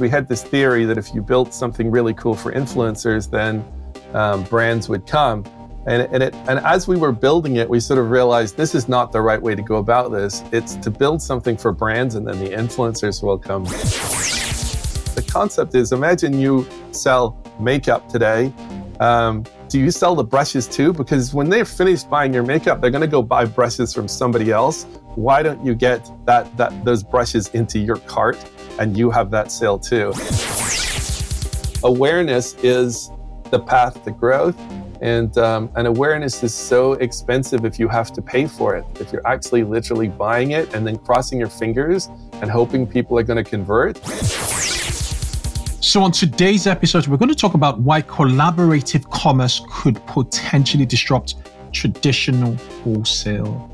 [0.00, 3.64] we had this theory that if you built something really cool for influencers, then
[4.12, 5.44] um, brands would come.
[5.86, 8.88] And, and, it, and as we were building it, we sort of realized this is
[8.88, 10.42] not the right way to go about this.
[10.50, 13.64] It's to build something for brands and then the influencers will come.
[13.64, 18.52] The concept is imagine you sell makeup today.
[19.00, 20.92] Um, do you sell the brushes too?
[20.92, 24.50] Because when they're finished buying your makeup, they're going to go buy brushes from somebody
[24.50, 24.86] else.
[25.16, 28.36] Why don't you get that, that those brushes into your cart
[28.80, 30.12] and you have that sale too?
[31.84, 33.10] Awareness is
[33.50, 34.58] the path to growth.
[35.00, 38.84] And, um, and awareness is so expensive if you have to pay for it.
[38.98, 42.08] If you're actually literally buying it and then crossing your fingers
[42.40, 43.98] and hoping people are going to convert.
[45.84, 51.34] So, on today's episode, we're going to talk about why collaborative commerce could potentially disrupt
[51.72, 53.73] traditional wholesale.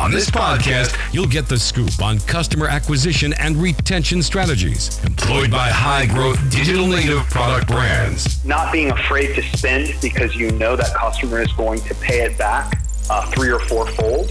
[0.00, 5.68] On this podcast, you'll get the scoop on customer acquisition and retention strategies employed by
[5.68, 8.44] high growth digital native product brands.
[8.44, 12.36] Not being afraid to spend because you know that customer is going to pay it
[12.38, 14.30] back uh, three or four fold.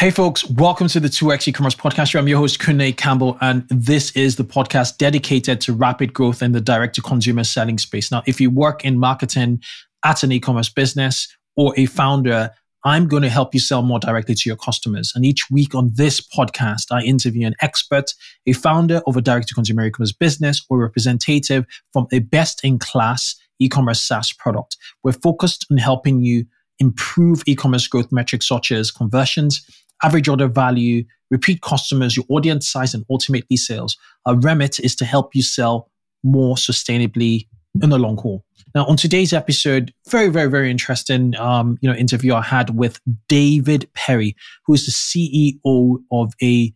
[0.00, 2.18] Hey, folks, welcome to the 2x e-commerce podcast.
[2.18, 6.52] I'm your host, Kunle Campbell, and this is the podcast dedicated to rapid growth in
[6.52, 8.10] the direct-to-consumer selling space.
[8.10, 9.60] Now, if you work in marketing
[10.02, 12.50] at an e-commerce business or a founder,
[12.82, 15.12] I'm going to help you sell more directly to your customers.
[15.14, 18.14] And each week on this podcast, I interview an expert,
[18.46, 24.78] a founder of a direct-to-consumer e-commerce business, or representative from a best-in-class e-commerce SaaS product.
[25.04, 26.46] We're focused on helping you
[26.78, 29.60] improve e-commerce growth metrics such as conversions,
[30.02, 33.96] average order value, repeat customers, your audience size, and ultimately sales.
[34.26, 35.90] Our remit is to help you sell
[36.22, 37.46] more sustainably
[37.82, 38.44] in the long haul.
[38.74, 43.00] Now, on today's episode, very, very, very interesting, um, you know, interview I had with
[43.28, 46.72] David Perry, who is the CEO of a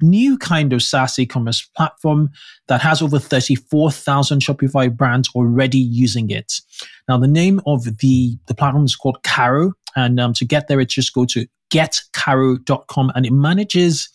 [0.00, 2.30] new kind of SaaS e-commerce platform
[2.68, 6.60] that has over 34,000 Shopify brands already using it.
[7.08, 9.72] Now, the name of the, the platform is called Carro.
[9.96, 14.08] And um, to get there, it's just go to getcarro.com and it manages,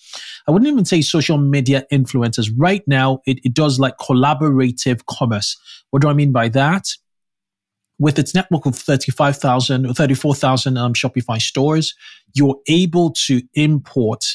[0.48, 2.52] I wouldn't even say social media influencers.
[2.56, 5.58] Right now, it, it does like collaborative commerce.
[5.92, 6.88] What do I mean by that?
[8.00, 11.94] With its network of 35,000 or 34,000 um, Shopify stores,
[12.34, 14.26] you're able to import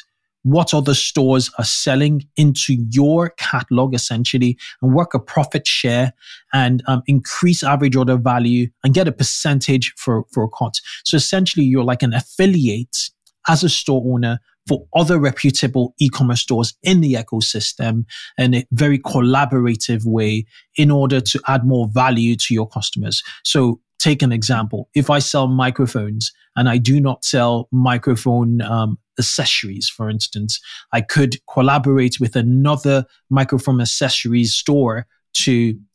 [0.53, 6.13] what other stores are selling into your catalog essentially and work a profit share
[6.53, 10.81] and um, increase average order value and get a percentage for, for a cut.
[11.05, 13.11] So essentially you're like an affiliate
[13.49, 18.05] as a store owner for other reputable e-commerce stores in the ecosystem
[18.37, 23.23] in a very collaborative way in order to add more value to your customers.
[23.45, 24.89] So take an example.
[24.95, 30.61] If I sell microphones and I do not sell microphone um, accessories, for instance,
[30.93, 35.53] I could collaborate with another microphone accessories store to,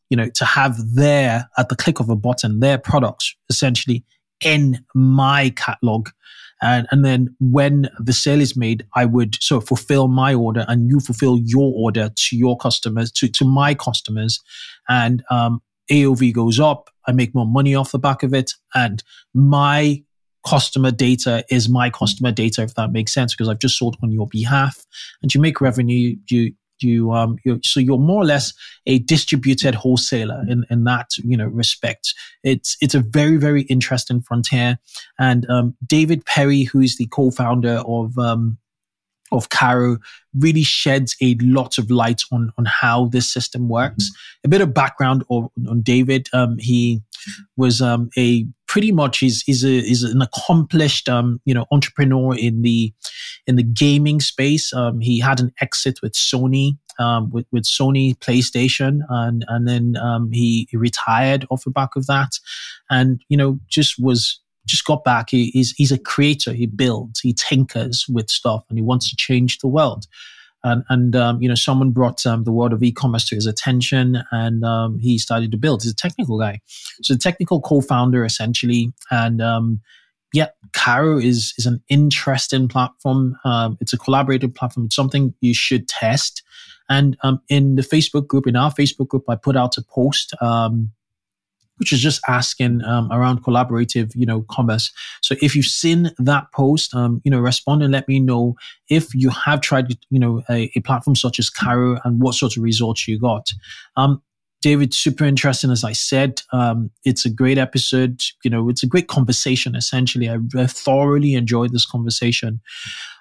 [0.09, 4.03] you know, to have their, at the click of a button, their products essentially
[4.43, 6.09] in my catalog.
[6.61, 10.65] And, and then when the sale is made, I would sort of fulfill my order
[10.67, 14.39] and you fulfill your order to your customers, to, to my customers.
[14.87, 15.61] And um,
[15.91, 16.89] AOV goes up.
[17.05, 18.53] I make more money off the back of it.
[18.73, 19.03] And
[19.33, 20.03] my
[20.45, 24.11] customer data is my customer data, if that makes sense, because I've just sold on
[24.11, 24.85] your behalf
[25.21, 28.53] and you make revenue, you, You um, you're, so you're more or less
[28.85, 32.13] a distributed wholesaler in, in that you know respect.
[32.43, 34.79] It's it's a very very interesting frontier,
[35.17, 38.57] and um, David Perry, who is the co-founder of um,
[39.31, 39.97] of Carro
[40.33, 44.09] really sheds a lot of light on on how this system works.
[44.09, 44.47] Mm-hmm.
[44.47, 46.27] A bit of background on, on David.
[46.33, 47.01] Um, he
[47.55, 52.35] was um, a pretty much is is a is an accomplished um, you know entrepreneur
[52.35, 52.91] in the
[53.45, 54.73] in the gaming space.
[54.73, 59.95] Um, he had an exit with Sony um, with with Sony PlayStation, and and then
[59.97, 62.39] um, he, he retired off the back of that,
[62.89, 65.29] and you know just was just got back.
[65.29, 66.53] He, he's, he's a creator.
[66.53, 70.07] He builds, he tinkers with stuff, and he wants to change the world.
[70.63, 74.23] And, and um, you know, someone brought um, the world of e-commerce to his attention,
[74.31, 75.83] and um, he started to build.
[75.83, 76.61] He's a technical guy,
[77.01, 78.93] so technical co-founder essentially.
[79.11, 79.81] And um,
[80.33, 83.37] yeah, Carro is is an interesting platform.
[83.45, 84.85] Um, it's a collaborative platform.
[84.85, 86.43] It's something you should test.
[86.89, 90.33] And um, in the Facebook group, in our Facebook group, I put out a post
[91.77, 94.91] which is just asking um, around collaborative, you know, commerce.
[95.21, 98.55] So if you've seen that post, um, you know, respond and let me know
[98.89, 102.55] if you have tried, you know, a, a platform such as Carro and what sort
[102.55, 103.49] of results you got.
[103.97, 104.21] Um,
[104.61, 105.71] David, super interesting.
[105.71, 108.21] As I said, um, it's a great episode.
[108.45, 109.75] You know, it's a great conversation.
[109.75, 112.61] Essentially, I, I thoroughly enjoyed this conversation.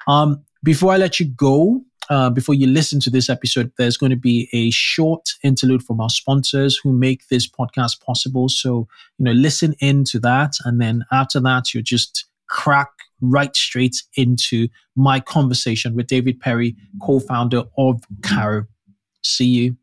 [0.06, 4.10] Um, before I let you go, uh, before you listen to this episode, there's going
[4.10, 8.48] to be a short interlude from our sponsors who make this podcast possible.
[8.48, 8.88] So,
[9.18, 10.54] you know, listen into that.
[10.64, 12.90] And then after that, you just crack
[13.20, 18.66] right straight into my conversation with David Perry, co founder of Carro.
[19.22, 19.76] See you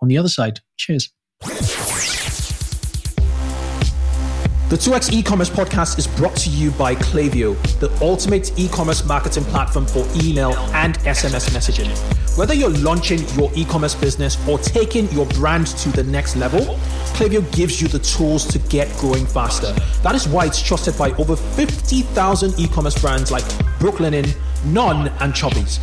[0.00, 0.60] on the other side.
[0.76, 1.10] Cheers.
[4.68, 9.86] The 2x e-commerce podcast is brought to you by Klaviyo, the ultimate e-commerce marketing platform
[9.86, 11.88] for email and SMS messaging.
[12.36, 16.62] Whether you're launching your e-commerce business or taking your brand to the next level,
[17.14, 19.72] Klaviyo gives you the tools to get growing faster.
[20.02, 23.44] That is why it's trusted by over 50,000 e-commerce brands like
[23.78, 24.34] Brooklinen,
[24.64, 25.78] Non, and Chubbies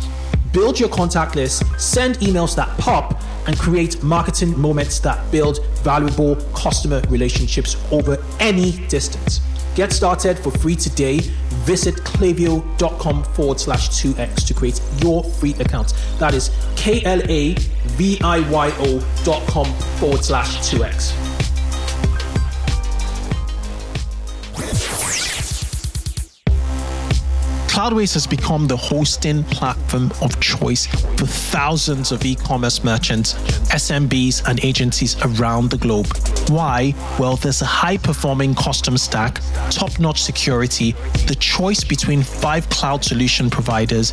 [0.54, 6.36] build your contact list, send emails that pop, and create marketing moments that build valuable
[6.54, 9.40] customer relationships over any distance.
[9.74, 11.18] Get started for free today.
[11.64, 15.94] Visit klaviyo.com forward slash 2x to create your free account.
[16.18, 19.66] That is K L A V I Y O dot com
[19.98, 21.34] forward slash 2x.
[27.74, 33.34] Cloudways has become the hosting platform of choice for thousands of e commerce merchants,
[33.74, 36.06] SMBs, and agencies around the globe.
[36.50, 36.94] Why?
[37.18, 39.40] Well, there's a high performing custom stack,
[39.70, 40.92] top notch security,
[41.26, 44.12] the choice between five cloud solution providers,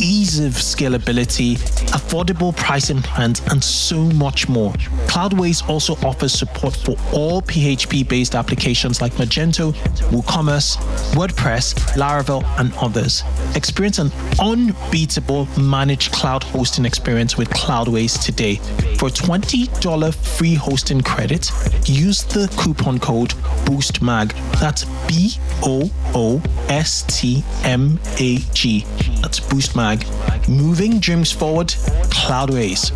[0.00, 1.56] ease of scalability,
[1.88, 4.72] affordable pricing plans, and so much more.
[5.08, 9.74] Cloudways also offers support for all PHP based applications like Magento,
[10.10, 10.78] WooCommerce,
[11.12, 13.22] WordPress, Laravel, and others others.
[13.56, 14.10] Experience an
[14.40, 18.56] unbeatable managed cloud hosting experience with Cloudways today.
[18.98, 21.50] For $20 free hosting credit,
[21.86, 23.30] use the coupon code
[23.66, 24.32] BOOSTMAG.
[24.60, 28.84] That's B O O S T M A G.
[29.20, 30.48] That's BOOSTMAG.
[30.48, 31.68] Moving dreams forward,
[32.10, 32.92] Cloudways.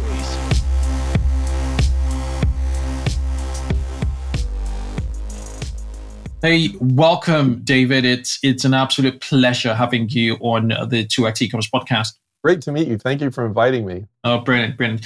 [6.40, 8.04] Hey, welcome, David.
[8.04, 12.14] It's it's an absolute pleasure having you on the 2x e-commerce podcast.
[12.44, 12.96] Great to meet you.
[12.96, 14.06] Thank you for inviting me.
[14.22, 15.04] Oh, brilliant, brilliant.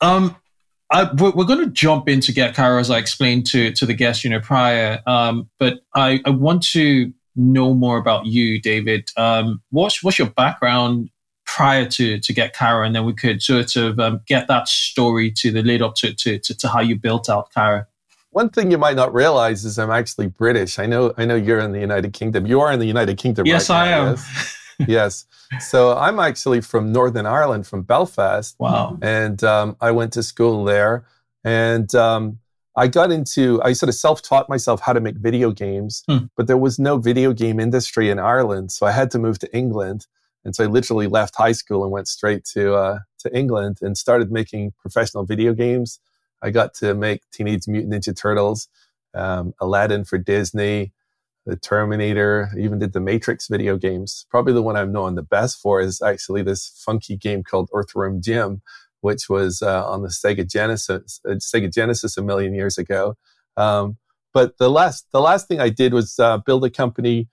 [0.00, 0.34] Um,
[0.90, 3.84] I, we're, we're, going to jump in to get Carro, as I explained to to
[3.84, 5.02] the guest, you know, prior.
[5.06, 9.10] Um, but I, I want to know more about you, David.
[9.18, 11.10] Um, what's what's your background
[11.44, 15.30] prior to to get Carro, and then we could sort of um, get that story
[15.32, 17.84] to the lead up to, to to, to how you built out Carro.
[18.32, 20.78] One thing you might not realize is I'm actually British.
[20.78, 22.46] I know I know you're in the United Kingdom.
[22.46, 23.46] You are in the United Kingdom.
[23.46, 24.16] Yes, right I now, am.
[24.16, 24.56] Yes?
[24.88, 25.26] yes.
[25.68, 28.56] So I'm actually from Northern Ireland, from Belfast.
[28.58, 28.98] Wow.
[29.02, 31.04] And um, I went to school there,
[31.44, 32.38] and um,
[32.74, 33.60] I got into.
[33.62, 36.24] I sort of self-taught myself how to make video games, hmm.
[36.34, 39.54] but there was no video game industry in Ireland, so I had to move to
[39.54, 40.06] England.
[40.44, 43.98] And so I literally left high school and went straight to uh, to England and
[43.98, 46.00] started making professional video games
[46.42, 48.68] I got to make Teenage Mutant Ninja Turtles,
[49.14, 50.92] um, Aladdin for Disney,
[51.46, 54.26] the Terminator, I even did the Matrix video games.
[54.30, 58.22] Probably the one I'm known the best for is actually this funky game called Earthworm
[58.22, 58.62] Jim,
[59.00, 63.16] which was uh, on the Sega Genesis, uh, Sega Genesis a million years ago.
[63.56, 63.96] Um,
[64.32, 67.28] but the last, the last thing I did was uh, build a company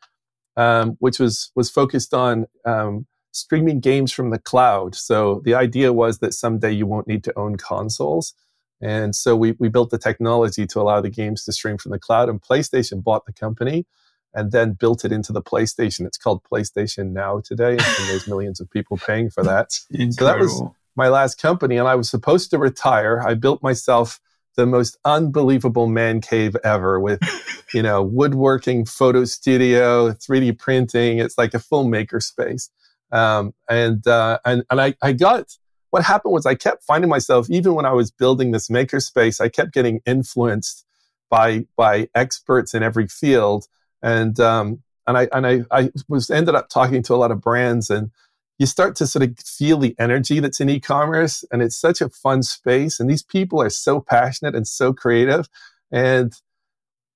[0.60, 4.94] um, which was was focused on um, streaming games from the cloud.
[4.94, 8.34] So the idea was that someday you won't need to own consoles.
[8.82, 12.00] And so we, we built the technology to allow the games to stream from the
[12.00, 12.30] cloud.
[12.30, 13.86] And PlayStation bought the company
[14.34, 16.06] and then built it into the PlayStation.
[16.06, 17.72] It's called PlayStation Now today.
[17.72, 19.72] And there's millions of people paying for that.
[19.72, 20.62] so that was
[20.96, 21.78] my last company.
[21.78, 23.22] And I was supposed to retire.
[23.26, 24.20] I built myself
[24.56, 27.22] the most unbelievable man cave ever with,
[27.74, 31.20] you know, woodworking, photo studio, 3D printing.
[31.20, 32.70] It's like a full maker space.
[33.12, 35.58] Um, and, uh, and, and I, I got,
[35.92, 39.50] what happened was I kept finding myself, even when I was building this makerspace, I
[39.50, 40.86] kept getting influenced
[41.30, 43.66] by, by experts in every field.
[44.02, 47.42] And, um, and I, and I, I was ended up talking to a lot of
[47.42, 48.12] brands and
[48.60, 52.10] you start to sort of feel the energy that's in e-commerce and it's such a
[52.10, 53.00] fun space.
[53.00, 55.48] And these people are so passionate and so creative.
[55.92, 56.34] And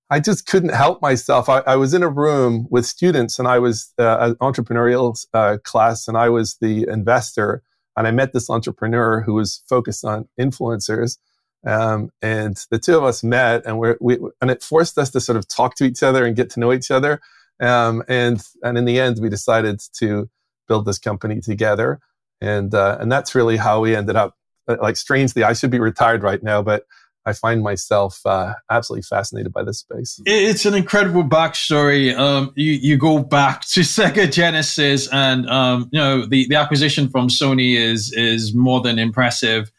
[0.10, 1.50] I just couldn't help myself.
[1.50, 5.58] I, I, was in a room with students and I was uh, an entrepreneurial uh,
[5.64, 7.62] class and I was the investor
[7.96, 11.18] and I met this entrepreneur who was focused on influencers.
[11.66, 15.38] Um, and the two of us met, and we and it forced us to sort
[15.38, 17.22] of talk to each other and get to know each other.
[17.62, 20.30] Um, and and in the end, we decided to
[20.68, 22.00] build this company together.
[22.42, 24.36] And uh, and that's really how we ended up.
[24.68, 26.86] Uh, like strangely, I should be retired right now, but
[27.26, 30.20] I find myself uh, absolutely fascinated by this space.
[30.26, 32.16] It's an incredible backstory.
[32.18, 37.10] Um, you, you go back to Sega Genesis, and um, you know the, the acquisition
[37.10, 39.72] from Sony is is more than impressive.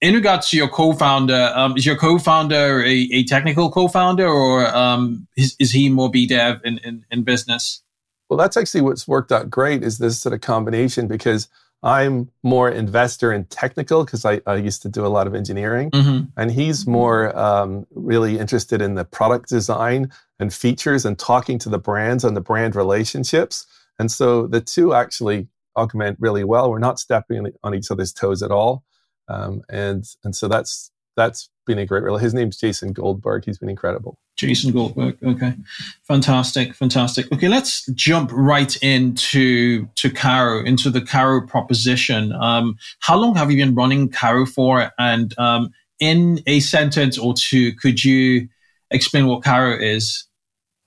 [0.00, 5.26] In regards to your co-founder, um, is your co-founder a, a technical co-founder, or um,
[5.36, 7.82] is, is he more B dev in, in, in business?
[8.28, 9.82] Well, that's actually what's worked out great.
[9.82, 11.48] Is this sort of combination because
[11.84, 15.90] I'm more investor in technical because I, I, used to do a lot of engineering,
[15.90, 16.24] mm-hmm.
[16.34, 20.10] and he's more um, really interested in the product design
[20.40, 23.66] and features and talking to the brands and the brand relationships.
[23.98, 26.70] And so the two actually augment really well.
[26.70, 28.82] We're not stepping on each other's toes at all,
[29.28, 32.18] um, and and so that's that's been a great role.
[32.18, 33.44] His name's Jason Goldberg.
[33.44, 34.18] He's been incredible.
[34.36, 35.16] Jason Goldberg.
[35.22, 35.54] Okay,
[36.02, 37.30] fantastic, fantastic.
[37.32, 42.32] Okay, let's jump right into to Carro, into the Carro proposition.
[42.32, 44.90] Um, how long have you been running Carro for?
[44.98, 48.48] And um, in a sentence or two, could you
[48.90, 50.26] explain what Carro is?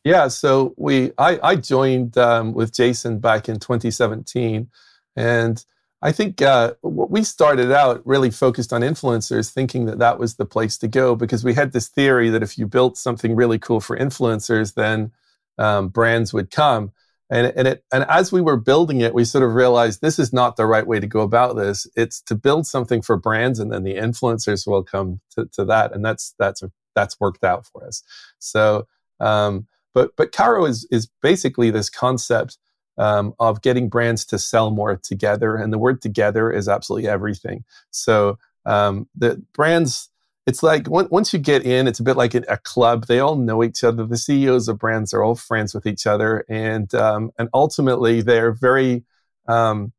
[0.03, 4.69] Yeah, so we I, I joined um, with Jason back in 2017,
[5.15, 5.65] and
[6.01, 10.45] I think uh, we started out really focused on influencers, thinking that that was the
[10.45, 13.79] place to go because we had this theory that if you built something really cool
[13.79, 15.11] for influencers, then
[15.57, 16.91] um, brands would come.
[17.29, 20.31] And, and it and as we were building it, we sort of realized this is
[20.31, 21.87] not the right way to go about this.
[21.95, 25.93] It's to build something for brands, and then the influencers will come to, to that,
[25.93, 26.63] and that's that's
[26.95, 28.01] that's worked out for us.
[28.39, 28.87] So,
[29.19, 32.57] um, but but Carro is is basically this concept
[32.97, 35.55] um, of getting brands to sell more together.
[35.55, 37.63] And the word together is absolutely everything.
[37.91, 40.09] So um, the brands,
[40.45, 43.07] it's like once you get in, it's a bit like a club.
[43.07, 44.05] They all know each other.
[44.05, 48.53] The CEOs of brands are all friends with each other, and um, and ultimately they're
[48.53, 49.03] very.
[49.47, 49.93] Um,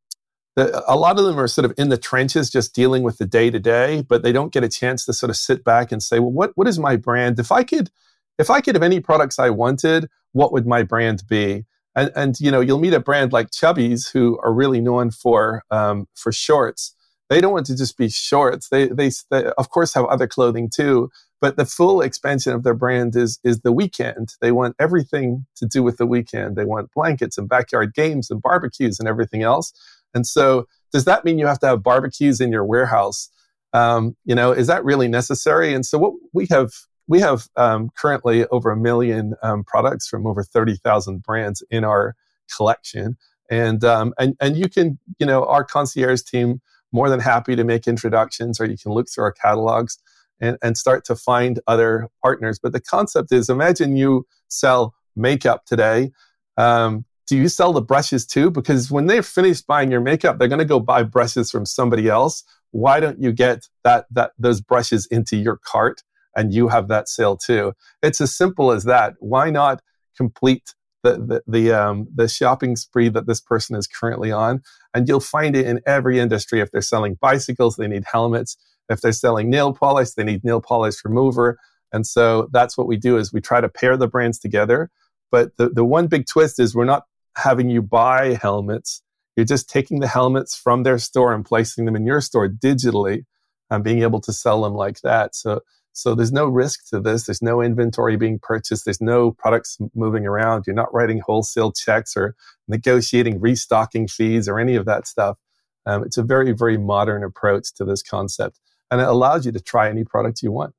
[0.56, 3.26] the, a lot of them are sort of in the trenches, just dealing with the
[3.26, 6.02] day to day, but they don't get a chance to sort of sit back and
[6.02, 7.38] say, "Well, what what is my brand?
[7.38, 7.90] If I could,
[8.38, 11.66] if I could have any products I wanted, what would my brand be?"
[11.98, 15.64] And, and you know, you'll meet a brand like Chubbies who are really known for
[15.72, 16.94] um, for shorts.
[17.28, 18.68] They don't want to just be shorts.
[18.68, 22.74] They, they, they of course have other clothing too, but the full expansion of their
[22.74, 24.34] brand is is the weekend.
[24.40, 26.54] They want everything to do with the weekend.
[26.54, 29.72] They want blankets and backyard games and barbecues and everything else.
[30.14, 33.28] And so, does that mean you have to have barbecues in your warehouse?
[33.72, 35.74] Um, you know, is that really necessary?
[35.74, 36.70] And so, what we have
[37.08, 42.14] we have um, currently over a million um, products from over 30,000 brands in our
[42.54, 43.16] collection.
[43.50, 46.60] And, um, and, and you can, you know, our concierge team
[46.92, 49.98] more than happy to make introductions or you can look through our catalogs
[50.40, 52.58] and, and start to find other partners.
[52.62, 56.12] But the concept is imagine you sell makeup today.
[56.58, 58.50] Um, do you sell the brushes too?
[58.50, 62.08] Because when they're finished buying your makeup, they're going to go buy brushes from somebody
[62.08, 62.44] else.
[62.70, 66.02] Why don't you get that, that, those brushes into your cart
[66.38, 67.72] and you have that sale too.
[68.00, 69.14] It's as simple as that.
[69.18, 69.82] Why not
[70.16, 74.62] complete the the the, um, the shopping spree that this person is currently on?
[74.94, 76.60] And you'll find it in every industry.
[76.60, 78.56] If they're selling bicycles, they need helmets.
[78.88, 81.58] If they're selling nail polish, they need nail polish remover.
[81.92, 84.90] And so that's what we do is we try to pair the brands together.
[85.32, 87.02] But the, the one big twist is we're not
[87.36, 89.02] having you buy helmets.
[89.36, 93.24] You're just taking the helmets from their store and placing them in your store digitally
[93.70, 95.34] and being able to sell them like that.
[95.34, 95.60] So
[95.98, 97.26] So there's no risk to this.
[97.26, 98.84] There's no inventory being purchased.
[98.84, 100.62] There's no products moving around.
[100.64, 102.36] You're not writing wholesale checks or
[102.68, 105.38] negotiating restocking fees or any of that stuff.
[105.86, 108.60] Um, it's a very, very modern approach to this concept.
[108.92, 110.72] And it allows you to try any product you want.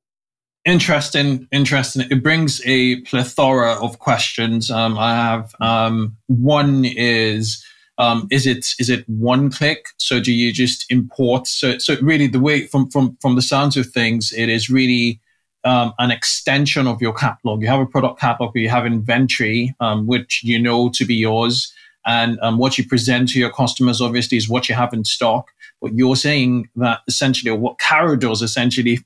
[0.64, 2.08] Interesting, interesting.
[2.10, 4.72] It brings a plethora of questions.
[4.72, 7.62] Um, I have um, one is
[8.00, 9.90] um, is it is it one click?
[9.98, 11.48] So do you just import?
[11.48, 15.20] So so really the way from from from the sounds of things, it is really
[15.66, 17.62] um, an extension of your catalog.
[17.62, 21.74] You have a product catalog you have inventory, um, which you know to be yours,
[22.06, 25.52] and um, what you present to your customers obviously is what you have in stock.
[25.82, 29.00] But you're saying that essentially, what Carro does essentially,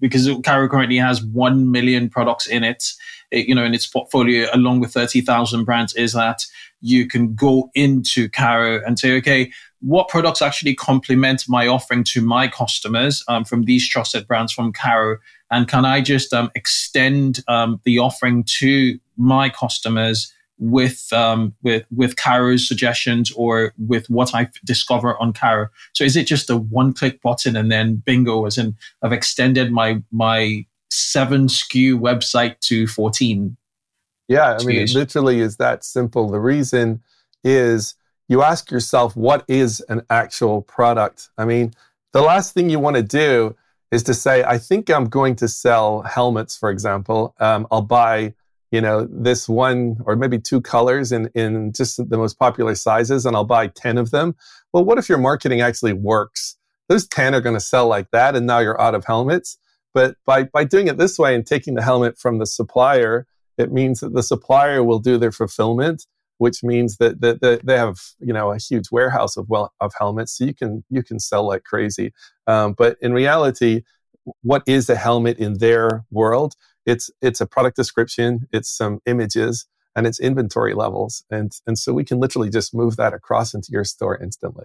[0.00, 2.92] because Carro currently has one million products in it,
[3.32, 6.44] it, you know, in its portfolio, along with thirty thousand brands, is that
[6.80, 12.20] you can go into Carro and say, okay, what products actually complement my offering to
[12.20, 15.18] my customers um, from these trusted brands from Carro?
[15.50, 21.84] And can I just um, extend um, the offering to my customers with um, with
[21.94, 25.68] with Carro's suggestions or with what I discover on Carro?
[25.92, 29.70] So is it just a one click button and then bingo, as in I've extended
[29.70, 33.56] my my seven SKU website to fourteen?
[34.28, 36.30] Yeah, I mean, it literally is that simple.
[36.30, 37.02] The reason
[37.44, 37.94] is
[38.28, 41.28] you ask yourself, what is an actual product?
[41.38, 41.72] I mean,
[42.12, 43.54] the last thing you want to do
[43.92, 47.34] is to say, I think I'm going to sell helmets, for example.
[47.38, 48.34] Um, I'll buy,
[48.72, 53.26] you know, this one or maybe two colors in, in just the most popular sizes,
[53.26, 54.34] and I'll buy 10 of them.
[54.72, 56.56] Well, what if your marketing actually works?
[56.88, 59.58] Those 10 are going to sell like that, and now you're out of helmets.
[59.94, 63.26] But by, by doing it this way and taking the helmet from the supplier,
[63.58, 66.06] it means that the supplier will do their fulfillment,
[66.38, 69.92] which means that, that, that they have you know a huge warehouse of well of
[69.98, 72.12] helmets, so you can you can sell like crazy.
[72.46, 73.82] Um, but in reality,
[74.42, 76.54] what is a helmet in their world?
[76.84, 81.92] It's it's a product description, it's some images, and it's inventory levels, and and so
[81.92, 84.64] we can literally just move that across into your store instantly.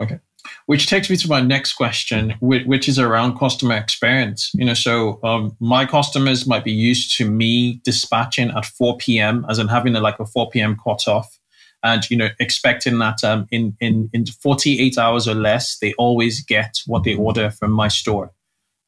[0.00, 0.18] Okay.
[0.66, 4.50] Which takes me to my next question, which is around customer experience.
[4.54, 9.44] You know, so um, my customers might be used to me dispatching at 4 p.m.
[9.48, 10.76] as in having a, like a 4 p.m.
[10.82, 11.38] cutoff,
[11.82, 16.42] and you know, expecting that um, in in in 48 hours or less, they always
[16.44, 18.32] get what they order from my store.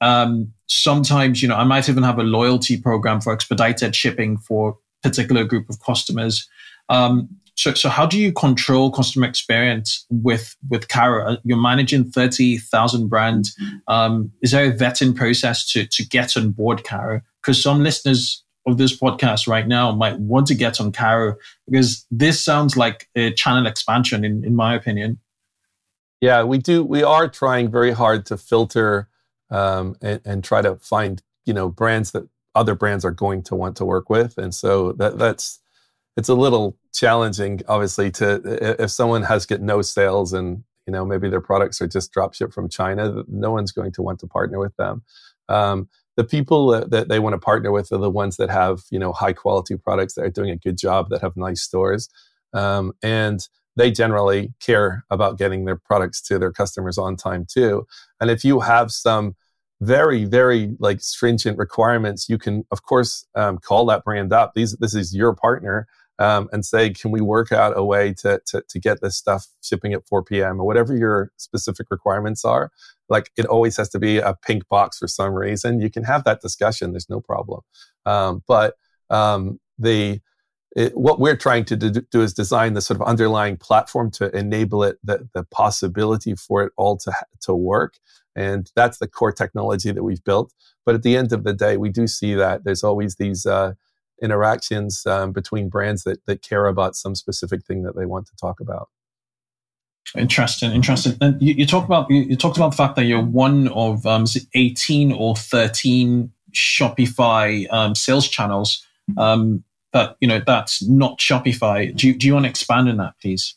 [0.01, 4.79] Um, sometimes, you know, I might even have a loyalty program for expedited shipping for
[5.03, 6.49] particular group of customers.
[6.89, 7.29] Um,
[7.61, 11.37] so, so how do you control customer experience with with Carro?
[11.45, 13.55] You're managing thirty thousand brands.
[13.87, 17.21] Um, is there a vetting process to to get on board Carro?
[17.43, 21.37] Because some listeners of this podcast right now might want to get on Carro
[21.69, 25.19] because this sounds like a channel expansion, in in my opinion.
[26.23, 26.83] Yeah, we do.
[26.83, 29.09] We are trying very hard to filter
[29.51, 33.55] um, and, and try to find you know brands that other brands are going to
[33.55, 35.59] want to work with, and so that that's
[36.17, 41.05] it's a little challenging, obviously, to if someone has get no sales and you know
[41.05, 44.27] maybe their products are just drop shipped from China, no one's going to want to
[44.27, 45.03] partner with them.
[45.49, 48.99] Um, the people that, they want to partner with are the ones that have you
[48.99, 52.09] know high quality products that are doing a good job, that have nice stores,
[52.53, 57.87] um, and they generally care about getting their products to their customers on time too.
[58.21, 59.37] And if you have some
[59.81, 64.77] very very like stringent requirements you can of course um, call that brand up these
[64.77, 65.87] this is your partner
[66.21, 69.47] um, and say, can we work out a way to, to, to get this stuff
[69.63, 70.61] shipping at 4 p.m.
[70.61, 72.71] or whatever your specific requirements are?
[73.09, 75.81] Like it always has to be a pink box for some reason.
[75.81, 76.93] You can have that discussion.
[76.93, 77.63] There's no problem.
[78.05, 78.75] Um, but
[79.09, 80.21] um, the
[80.77, 84.85] it, what we're trying to do, is design the sort of underlying platform to enable
[84.85, 87.95] it, the, the possibility for it all to, to work.
[88.37, 90.53] And that's the core technology that we've built.
[90.87, 93.73] But at the end of the day, we do see that there's always these uh,
[94.23, 98.37] interactions um, between brands that, that care about some specific thing that they want to
[98.37, 98.89] talk about.
[100.17, 101.17] Interesting, interesting.
[101.21, 104.07] And you, you talk about you, you, talked about the fact that you're one of
[104.07, 108.85] um, eighteen or thirteen Shopify um, sales channels.
[109.17, 111.95] Um, but you know that's not Shopify.
[111.95, 113.55] Do you, do you want to expand on that, please?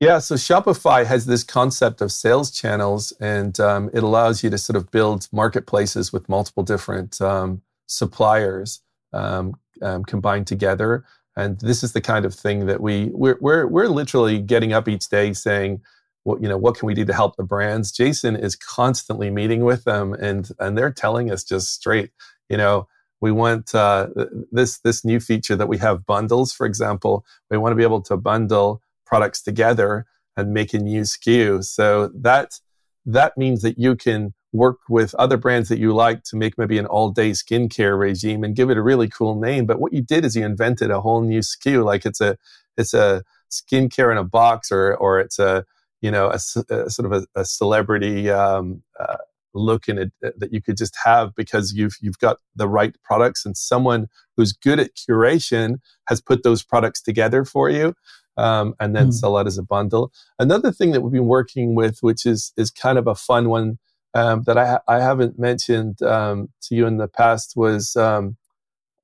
[0.00, 4.58] Yeah, so Shopify has this concept of sales channels, and um, it allows you to
[4.58, 8.80] sort of build marketplaces with multiple different um, suppliers
[9.12, 11.04] um, um, combined together.
[11.36, 14.88] And this is the kind of thing that we we're we're, we're literally getting up
[14.88, 15.80] each day saying,
[16.24, 17.92] what you know, what can we do to help the brands?
[17.92, 22.10] Jason is constantly meeting with them, and and they're telling us just straight,
[22.48, 22.88] you know,
[23.20, 24.08] we want uh,
[24.50, 27.24] this this new feature that we have bundles, for example.
[27.50, 31.64] We want to be able to bundle products together and make a new SKU.
[31.64, 32.60] So that
[33.06, 36.78] that means that you can work with other brands that you like to make maybe
[36.78, 39.66] an all day skincare regime and give it a really cool name.
[39.66, 42.36] But what you did is you invented a whole new SKU, like it's a
[42.76, 45.64] it's a skincare in a box, or or it's a
[46.00, 46.34] you know a,
[46.70, 49.16] a sort of a, a celebrity um, uh,
[49.54, 52.96] look in it uh, that you could just have because you've you've got the right
[53.02, 57.94] products and someone who's good at curation has put those products together for you
[58.36, 59.14] um, and then mm.
[59.14, 60.12] sell it as a bundle.
[60.38, 63.78] Another thing that we've been working with, which is is kind of a fun one
[64.18, 68.36] um, that I I haven't mentioned um, to you in the past, was um,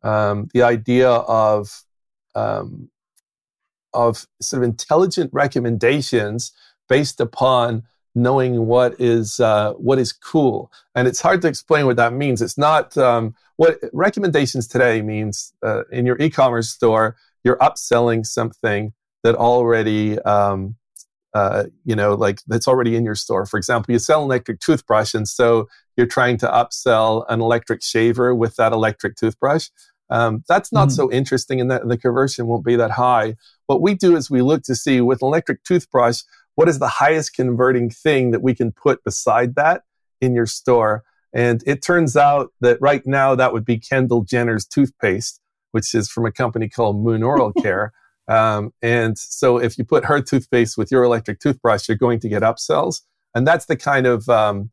[0.03, 1.85] um, the idea of
[2.35, 2.91] um,
[3.93, 6.53] of sort of intelligent recommendations
[6.89, 10.71] based upon knowing what is uh, what is cool.
[10.95, 12.43] And it's hard to explain what that means.
[12.43, 18.93] It's not um, what recommendations today means uh, in your e-commerce store you're upselling something
[19.23, 20.77] that already um,
[21.35, 24.61] uh, you know like that's already in your store for example you sell an electric
[24.61, 29.69] toothbrush and so you're trying to upsell an electric shaver with that electric toothbrush
[30.11, 30.97] um, that's not mm-hmm.
[30.97, 33.35] so interesting and that the conversion won't be that high
[33.67, 36.21] what we do is we look to see with an electric toothbrush
[36.55, 39.83] what is the highest converting thing that we can put beside that
[40.21, 41.05] in your store?
[41.33, 45.41] And it turns out that right now that would be Kendall Jenner's toothpaste,
[45.73, 47.93] which is from a company called Moon Oral Care.
[48.29, 52.29] Um, and so if you put her toothpaste with your electric toothbrush, you're going to
[52.29, 53.03] get upsells.
[53.35, 54.71] And that's the kind of um,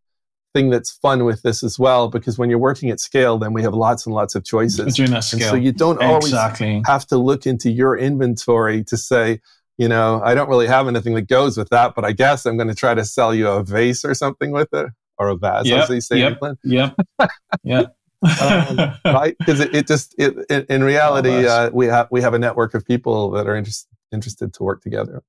[0.54, 3.64] thing that's fun with this as well, because when you're working at scale, then we
[3.64, 4.96] have lots and lots of choices.
[4.96, 5.42] Doing that scale.
[5.42, 6.74] And so you don't exactly.
[6.74, 9.40] always have to look into your inventory to say,
[9.78, 12.58] you know, I don't really have anything that goes with that, but I guess I'm
[12.58, 14.88] going to try to sell you a vase or something with it,
[15.18, 16.58] or a vase, yep, as they say yep, in England.
[16.64, 16.92] Yeah,
[17.64, 17.86] yeah.
[18.42, 19.36] Um, right?
[19.38, 22.74] Because it, it, just it, it in reality, uh, we have we have a network
[22.74, 25.24] of people that are interest, interested to work together.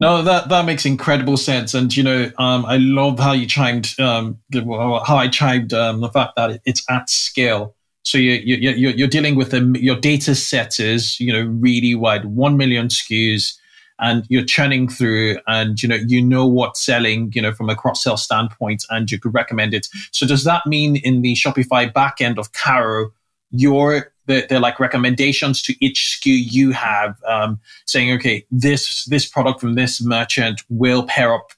[0.00, 3.98] No, that that makes incredible sense, and you know, um, I love how you chimed,
[4.00, 7.74] um, how I chimed um, the fact that it's at scale.
[8.04, 11.94] So you, you, you, you're dealing with a, your data set is, you know, really
[11.94, 13.54] wide, 1 million SKUs
[14.02, 17.76] and you're churning through and, you know, you know what's selling, you know, from a
[17.76, 19.86] cross sell standpoint and you could recommend it.
[20.10, 23.12] So does that mean in the Shopify backend of Carro,
[23.52, 29.26] you're they're, they're, like recommendations to each SKU you have, um, saying, okay, this this
[29.26, 31.50] product from this merchant will pair up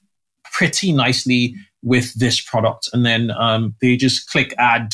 [0.51, 4.93] pretty nicely with this product, and then um, they just click add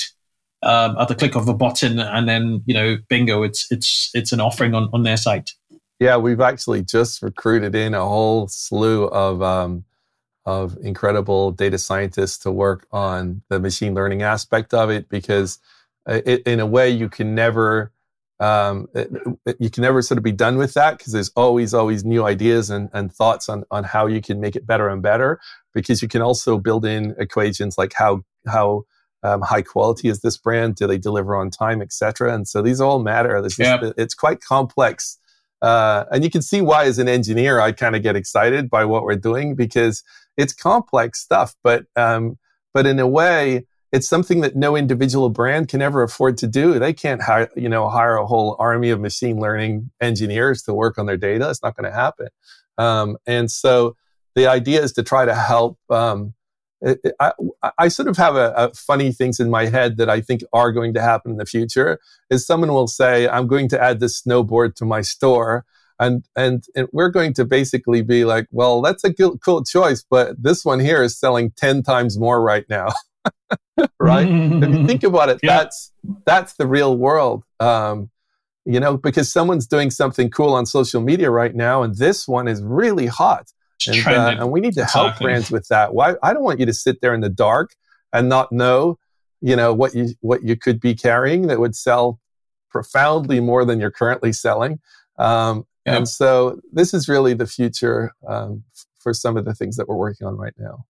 [0.63, 4.33] um, at the click of a button, and then you know, bingo, it's it's it's
[4.33, 5.51] an offering on on their site.
[6.01, 9.85] Yeah, we've actually just recruited in a whole slew of um,
[10.47, 15.59] of incredible data scientists to work on the machine learning aspect of it because
[16.07, 17.91] it, in a way you can never
[18.39, 19.11] um, it,
[19.59, 22.71] you can never sort of be done with that because there's always always new ideas
[22.71, 25.39] and, and thoughts on on how you can make it better and better
[25.71, 28.85] because you can also build in equations like how how
[29.21, 30.77] um, high quality is this brand?
[30.77, 32.33] Do they deliver on time, etc.
[32.33, 33.39] And so these all matter.
[33.43, 33.83] Just, yep.
[33.97, 35.19] It's quite complex,
[35.61, 38.85] uh, and you can see why, as an engineer, I kind of get excited by
[38.85, 40.03] what we're doing because
[40.37, 41.55] it's complex stuff.
[41.63, 42.37] But um,
[42.73, 46.79] but in a way, it's something that no individual brand can ever afford to do.
[46.79, 50.97] They can't hire, you know, hire a whole army of machine learning engineers to work
[50.97, 51.49] on their data.
[51.49, 52.27] It's not going to happen.
[52.77, 53.95] Um, and so
[54.35, 56.33] the idea is to try to help um,
[57.19, 57.33] I,
[57.77, 60.71] I, sort of have a, a, funny things in my head that I think are
[60.71, 61.99] going to happen in the future.
[62.29, 65.65] Is someone will say, "I'm going to add this snowboard to my store,"
[65.99, 70.03] and and, and we're going to basically be like, "Well, that's a cool, cool choice,
[70.09, 72.89] but this one here is selling ten times more right now."
[73.99, 74.27] right?
[74.27, 75.57] if you think about it, yeah.
[75.57, 75.91] that's
[76.25, 77.43] that's the real world.
[77.59, 78.09] Um,
[78.65, 82.47] you know, because someone's doing something cool on social media right now, and this one
[82.47, 83.51] is really hot
[83.87, 85.01] and, uh, and, we need to exactly.
[85.01, 85.93] help brands with that.
[85.93, 86.15] Why?
[86.23, 87.75] I don't want you to sit there in the dark
[88.13, 88.99] and not know,
[89.41, 92.19] you know, what you what you could be carrying that would sell
[92.69, 94.79] profoundly more than you're currently selling.
[95.17, 95.97] Um, yeah.
[95.97, 98.63] And so this is really the future um,
[98.99, 100.85] for some of the things that we're working on right now.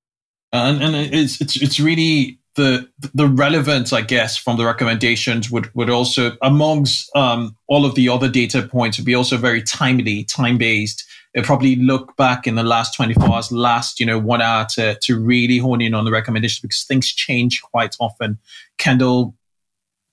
[0.54, 5.74] And, and it's, it's it's really the the relevance, I guess, from the recommendations would
[5.74, 10.24] would also amongst um, all of the other data points would be also very timely,
[10.26, 14.42] time based it probably look back in the last 24 hours, last, you know, one
[14.42, 18.38] hour to, to really hone in on the recommendations because things change quite often.
[18.78, 19.34] Kendall,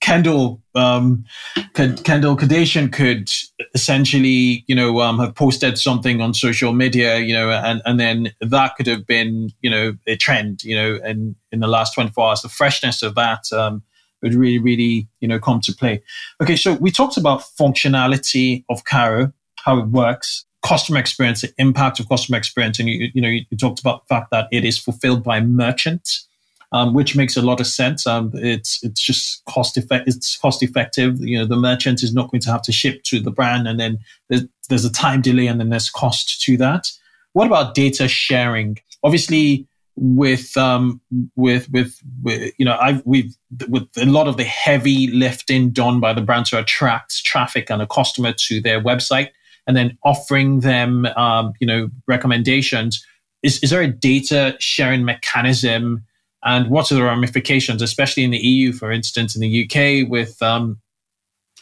[0.01, 1.25] Kendall, um,
[1.73, 3.29] Kendall Kardashian could
[3.73, 8.31] essentially, you know, um, have posted something on social media, you know, and, and then
[8.41, 12.29] that could have been, you know, a trend, you know, and in the last 24
[12.29, 13.83] hours, the freshness of that, um,
[14.21, 16.01] would really, really, you know, come to play.
[16.41, 16.55] Okay.
[16.55, 22.09] So we talked about functionality of Carro, how it works customer experience, the impact of
[22.09, 24.77] customer experience, and you, you know, you, you, talked about the fact that it is
[24.77, 26.27] fulfilled by merchants.
[26.71, 28.05] Um, which makes a lot of sense.
[28.05, 30.07] Um, it's it's just cost effect.
[30.07, 31.19] It's cost effective.
[31.19, 33.79] You know, the merchant is not going to have to ship to the brand, and
[33.79, 36.87] then there's, there's a time delay, and then there's cost to that.
[37.33, 38.77] What about data sharing?
[39.03, 41.01] Obviously, with um
[41.35, 43.35] with, with with you know I've we've
[43.67, 47.81] with a lot of the heavy lifting done by the brand to attract traffic and
[47.81, 49.29] a customer to their website,
[49.67, 53.05] and then offering them um you know recommendations.
[53.41, 56.05] Is is there a data sharing mechanism?
[56.43, 60.41] And what are the ramifications, especially in the EU, for instance, in the UK with
[60.41, 60.79] um,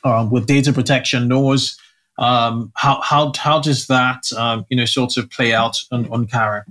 [0.04, 1.78] uh, with data protection laws.
[2.20, 6.28] Um, how how how does that um, you know sort of play out on, on
[6.28, 6.64] Carro?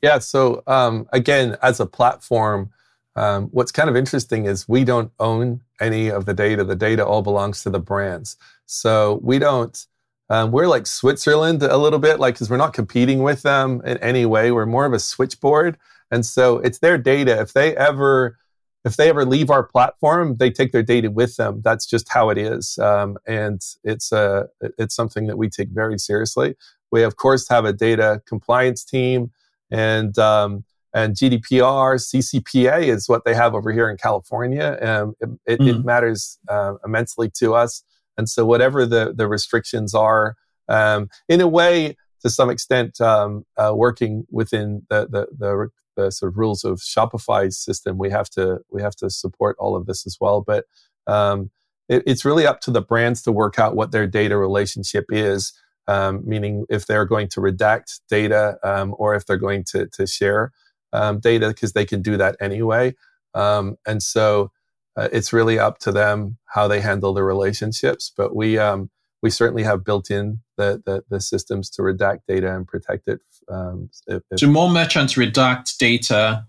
[0.00, 0.18] Yeah.
[0.18, 2.70] So um, again, as a platform,
[3.16, 6.64] um, what's kind of interesting is we don't own any of the data.
[6.64, 8.36] The data all belongs to the brands.
[8.66, 9.86] So we don't.
[10.30, 13.98] Um, we're like Switzerland a little bit, like because we're not competing with them in
[13.98, 14.50] any way.
[14.50, 15.76] We're more of a switchboard.
[16.12, 17.40] And so it's their data.
[17.40, 18.38] If they ever
[18.84, 21.62] if they ever leave our platform, they take their data with them.
[21.64, 25.68] That's just how it is, um, and it's a uh, it's something that we take
[25.70, 26.54] very seriously.
[26.90, 29.30] We of course have a data compliance team,
[29.70, 34.78] and um, and GDPR, CCPA is what they have over here in California.
[34.82, 35.68] Um, it, it, mm.
[35.68, 37.84] it, matters uh, immensely to us,
[38.18, 40.36] and so whatever the the restrictions are,
[40.68, 46.10] um, in a way, to some extent, um, uh, working within the, the the the
[46.10, 49.86] sort of rules of Shopify system, we have to we have to support all of
[49.86, 50.40] this as well.
[50.40, 50.64] But
[51.06, 51.50] um,
[51.88, 55.52] it, it's really up to the brands to work out what their data relationship is.
[55.88, 60.06] Um, meaning if they're going to redact data um, or if they're going to to
[60.06, 60.52] share
[60.92, 62.94] um, data because they can do that anyway.
[63.34, 64.52] Um, and so
[64.96, 68.12] uh, it's really up to them how they handle the relationships.
[68.16, 68.90] But we um,
[69.22, 73.20] we certainly have built in the, the, the systems to redact data and protect it.
[73.48, 76.44] Um, if, if, so more merchants redact data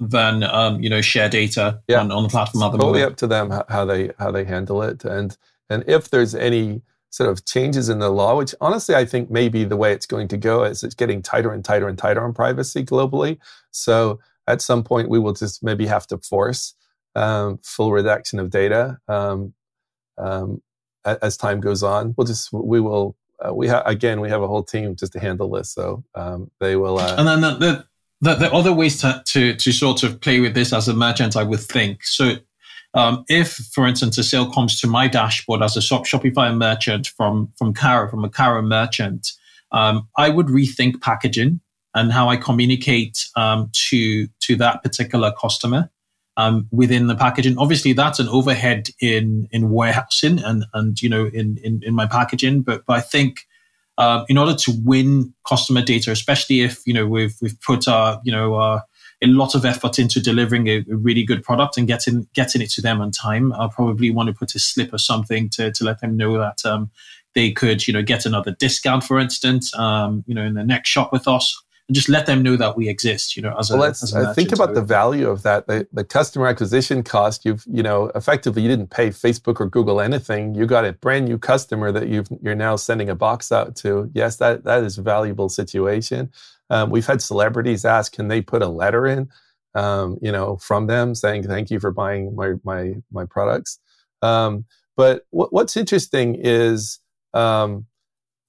[0.00, 2.00] than um, you know share data yeah.
[2.00, 2.64] on, on the platform.
[2.64, 5.36] It's totally up to them how they how they handle it, and
[5.68, 9.64] and if there's any sort of changes in the law, which honestly I think maybe
[9.64, 12.32] the way it's going to go is it's getting tighter and tighter and tighter on
[12.32, 13.38] privacy globally.
[13.70, 16.74] So at some point we will just maybe have to force
[17.14, 18.98] um, full redaction of data.
[19.08, 19.52] Um,
[20.16, 20.62] um,
[21.04, 22.14] as time goes on.
[22.16, 25.20] We'll just we will uh, we have again we have a whole team just to
[25.20, 26.98] handle this, so um, they will.
[26.98, 27.86] Uh, and then the, the,
[28.20, 31.36] the, the other ways to, to to sort of play with this as a merchant,
[31.36, 32.04] I would think.
[32.04, 32.36] So
[32.94, 37.08] um, if, for instance, a sale comes to my dashboard as a shop, Shopify merchant
[37.08, 39.32] from from Carro, from a Carro merchant,
[39.72, 41.60] um, I would rethink packaging
[41.94, 45.90] and how I communicate um, to to that particular customer
[46.36, 47.58] um, within the packaging.
[47.58, 52.06] Obviously, that's an overhead in in warehousing and and you know in in, in my
[52.06, 52.62] packaging.
[52.62, 53.46] But, but I think
[53.98, 58.20] uh, in order to win customer data, especially if you know we've we've put our
[58.24, 58.80] you know uh,
[59.22, 62.70] a lot of effort into delivering a, a, really good product and getting getting it
[62.70, 65.84] to them on time, I'll probably want to put a slip or something to to
[65.84, 66.64] let them know that.
[66.64, 66.90] Um,
[67.34, 70.90] they could, you know, get another discount, for instance, um, you know, in the next
[70.90, 73.36] shop with us and just let them know that we exist.
[73.36, 75.66] You know, as well, a, let's as a think about so, the value of that.
[75.66, 77.44] The, the customer acquisition cost.
[77.44, 80.54] You've you know effectively you didn't pay Facebook or Google anything.
[80.54, 84.10] You got a brand new customer that you've you're now sending a box out to.
[84.14, 86.30] Yes, that that is a valuable situation.
[86.70, 89.28] Um, we've had celebrities ask, can they put a letter in,
[89.74, 93.78] um, you know, from them saying thank you for buying my my my products.
[94.22, 94.64] Um,
[94.96, 97.00] but what's interesting is
[97.34, 97.86] um,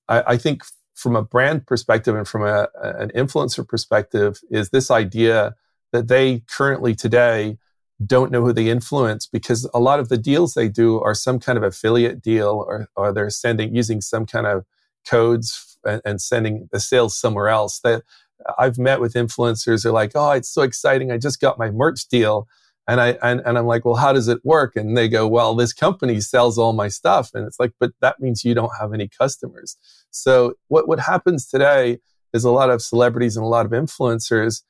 [0.08, 0.63] I, I think
[0.96, 5.56] from a brand perspective and from a, an influencer perspective is this idea
[5.92, 7.58] that they currently today
[8.06, 11.40] don't know who they influence because a lot of the deals they do are some
[11.40, 14.66] kind of affiliate deal or, or they're sending using some kind of
[15.08, 18.04] codes and, and sending the sales somewhere else that
[18.58, 19.84] I've met with influencers.
[19.84, 21.12] They're like, "Oh, it's so exciting!
[21.12, 22.48] I just got my merch deal,"
[22.88, 25.56] and I and, and I'm like, "Well, how does it work?" And they go, "Well,
[25.56, 28.93] this company sells all my stuff," and it's like, "But that means you don't have
[28.93, 29.78] any customers."
[30.12, 32.00] So what, what happens today
[32.34, 34.63] is a lot of celebrities and a lot of influencers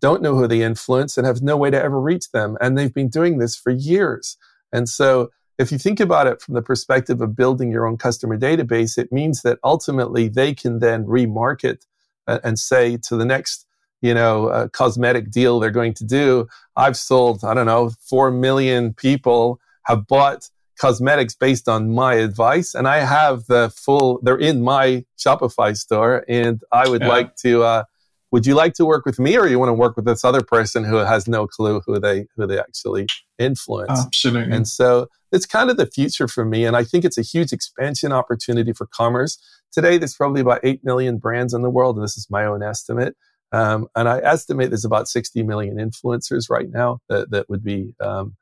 [0.00, 2.56] don't know who they influence and have no way to ever reach them.
[2.60, 4.36] And they've been doing this for years.
[4.72, 8.38] And so if you think about it from the perspective of building your own customer
[8.38, 11.86] database, it means that ultimately they can then remarket
[12.26, 13.66] uh, and say to the next,
[14.02, 18.30] you know, uh, cosmetic deal they're going to do, I've sold, I don't know, 4
[18.30, 24.38] million people have bought cosmetics based on my advice and i have the full they're
[24.38, 27.08] in my shopify store and i would yeah.
[27.08, 27.84] like to uh,
[28.32, 30.40] would you like to work with me or you want to work with this other
[30.40, 33.06] person who has no clue who they who they actually
[33.38, 34.00] influence?
[34.06, 34.56] Absolutely.
[34.56, 37.52] And so it's kind of the future for me and i think it's a huge
[37.52, 39.38] expansion opportunity for commerce.
[39.70, 42.62] Today there's probably about 8 million brands in the world and this is my own
[42.62, 43.14] estimate
[43.52, 47.94] Um, and I estimate there's about 60 million influencers right now that, that would be
[48.00, 48.36] um,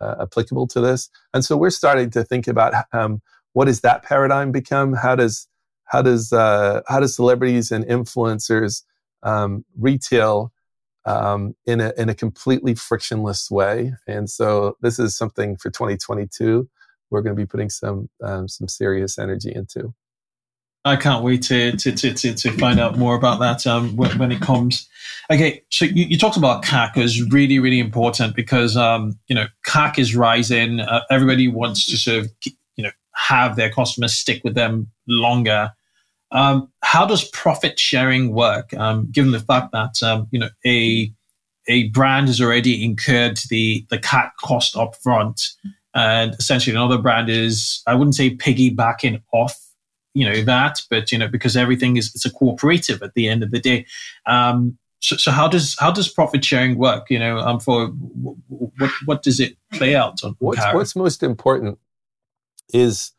[0.00, 1.10] uh, applicable to this.
[1.32, 3.20] And so we're starting to think about um,
[3.52, 4.94] what does that paradigm become?
[4.94, 5.46] How does
[5.84, 8.82] how does uh, how does celebrities and influencers
[9.22, 10.52] um, retail
[11.06, 13.94] um, in a in a completely frictionless way?
[14.06, 16.68] And so this is something for 2022
[17.10, 19.94] we're going to be putting some um, some serious energy into.
[20.88, 24.18] I can't wait to to, to, to, to find out more about that um, when,
[24.18, 24.88] when, it comes.
[25.30, 29.46] Okay, so you, you, talked about CAC is really really important because um, you know
[29.66, 30.80] CAC is rising.
[30.80, 35.70] Uh, everybody wants to sort of you know have their customers stick with them longer.
[36.30, 38.74] Um, how does profit sharing work?
[38.74, 41.12] Um, given the fact that um, you know a
[41.68, 45.40] a brand has already incurred the the CAC cost up front,
[45.94, 49.67] and essentially another brand is I wouldn't say piggybacking off
[50.18, 53.42] you know that but you know because everything is it's a cooperative at the end
[53.42, 53.86] of the day.
[54.26, 57.10] Um so, so how does how does profit sharing work?
[57.10, 57.88] You know um for
[58.48, 61.78] what what does it play out on what's, what's most important
[62.72, 63.12] is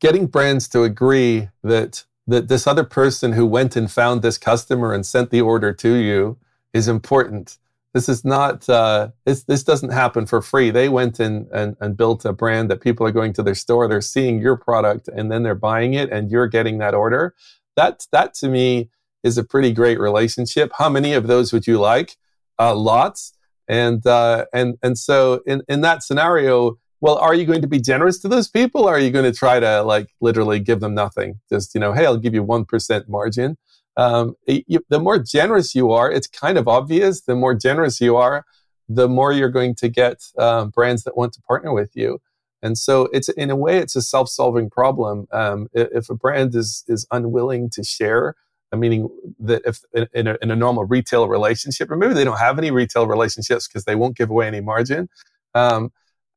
[0.00, 4.92] getting brands to agree that that this other person who went and found this customer
[4.94, 6.38] and sent the order to you
[6.72, 7.58] is important
[7.94, 10.70] this is not uh, this this doesn't happen for free.
[10.70, 13.86] They went in and, and built a brand that people are going to their store,
[13.86, 17.34] they're seeing your product, and then they're buying it, and you're getting that order.
[17.76, 18.90] That that to me
[19.22, 20.72] is a pretty great relationship.
[20.76, 22.16] How many of those would you like?
[22.58, 23.32] Uh, lots.
[23.68, 27.80] And uh, and and so in in that scenario, well, are you going to be
[27.80, 28.82] generous to those people?
[28.82, 31.40] Or are you going to try to like literally give them nothing?
[31.48, 33.56] Just you know, hey, I'll give you one percent margin
[33.96, 37.22] um, you, the more generous you are, it's kind of obvious.
[37.22, 38.44] The more generous you are,
[38.88, 42.20] the more you're going to get um, brands that want to partner with you.
[42.62, 45.26] And so it's in a way, it's a self-solving problem.
[45.32, 48.34] Um, if a brand is is unwilling to share,
[48.74, 52.58] meaning that if in a, in a, normal retail relationship, or maybe they don't have
[52.58, 55.08] any retail relationships because they won't give away any margin.
[55.54, 55.92] Um,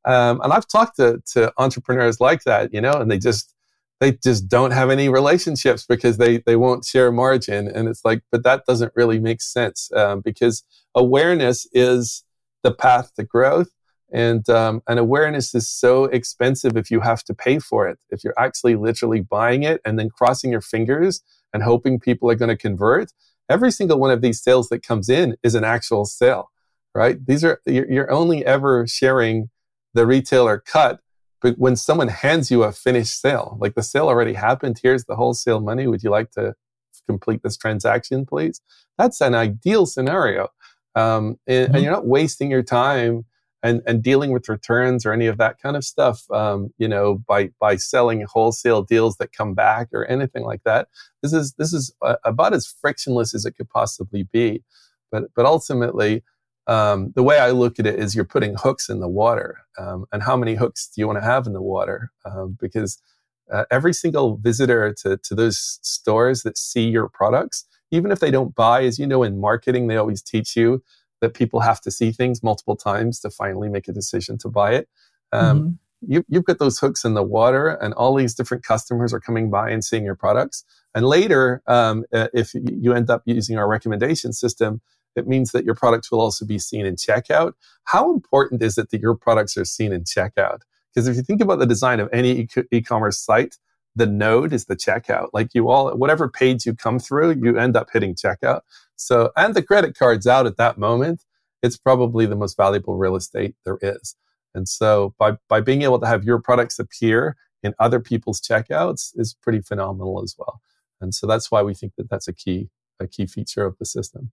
[0.05, 3.53] um, and I've talked to, to entrepreneurs like that, you know, and they just
[3.99, 7.67] they just don't have any relationships because they they won't share margin.
[7.67, 10.63] And it's like but that doesn't really make sense um, because
[10.95, 12.23] awareness is
[12.63, 13.69] the path to growth.
[14.11, 17.99] And um, and awareness is so expensive if you have to pay for it.
[18.09, 21.21] If you're actually literally buying it and then crossing your fingers
[21.53, 23.11] and hoping people are going to convert
[23.49, 26.51] every single one of these sales that comes in is an actual sale
[26.97, 27.23] right?
[27.27, 29.51] These are you're only ever sharing
[29.93, 30.99] the retailer cut
[31.41, 35.15] but when someone hands you a finished sale, like the sale already happened, here's the
[35.15, 35.87] wholesale money.
[35.87, 36.55] Would you like to
[37.07, 38.61] complete this transaction, please?
[38.97, 40.49] That's an ideal scenario.
[40.95, 41.75] Um, and, mm-hmm.
[41.75, 43.25] and, you're not wasting your time
[43.61, 47.23] and, and dealing with returns or any of that kind of stuff, um, you know,
[47.27, 50.87] by, by selling wholesale deals that come back or anything like that.
[51.21, 54.63] This is, this is about as frictionless as it could possibly be.
[55.11, 56.23] But, but ultimately,
[56.67, 59.59] um, the way I look at it is you're putting hooks in the water.
[59.77, 62.11] Um, and how many hooks do you want to have in the water?
[62.25, 63.01] Um, because
[63.51, 68.31] uh, every single visitor to, to those stores that see your products, even if they
[68.31, 70.83] don't buy, as you know, in marketing, they always teach you
[71.21, 74.73] that people have to see things multiple times to finally make a decision to buy
[74.73, 74.89] it.
[75.31, 76.13] Um, mm-hmm.
[76.13, 79.49] You, you've got those hooks in the water, and all these different customers are coming
[79.49, 80.63] by and seeing your products.
[80.93, 84.81] And later, um, if you end up using our recommendation system,
[85.17, 87.53] it means that your products will also be seen in checkout.
[87.85, 90.59] How important is it that your products are seen in checkout?
[90.93, 93.57] Because if you think about the design of any e- commerce site,
[93.95, 95.29] the node is the checkout.
[95.33, 98.61] Like you all, whatever page you come through, you end up hitting checkout.
[98.95, 101.23] So, and the credit card's out at that moment.
[101.63, 104.15] It's probably the most valuable real estate there is.
[104.53, 109.11] And so by, by being able to have your products appear in other people's checkouts
[109.15, 110.61] is pretty phenomenal as well.
[111.01, 113.85] And so that's why we think that that's a key, a key feature of the
[113.85, 114.31] system.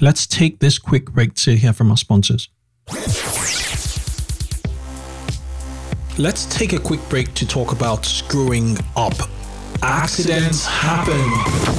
[0.00, 2.48] Let's take this quick break to hear from our sponsors.
[6.18, 9.14] Let's take a quick break to talk about screwing up.
[9.82, 11.20] Accidents happen.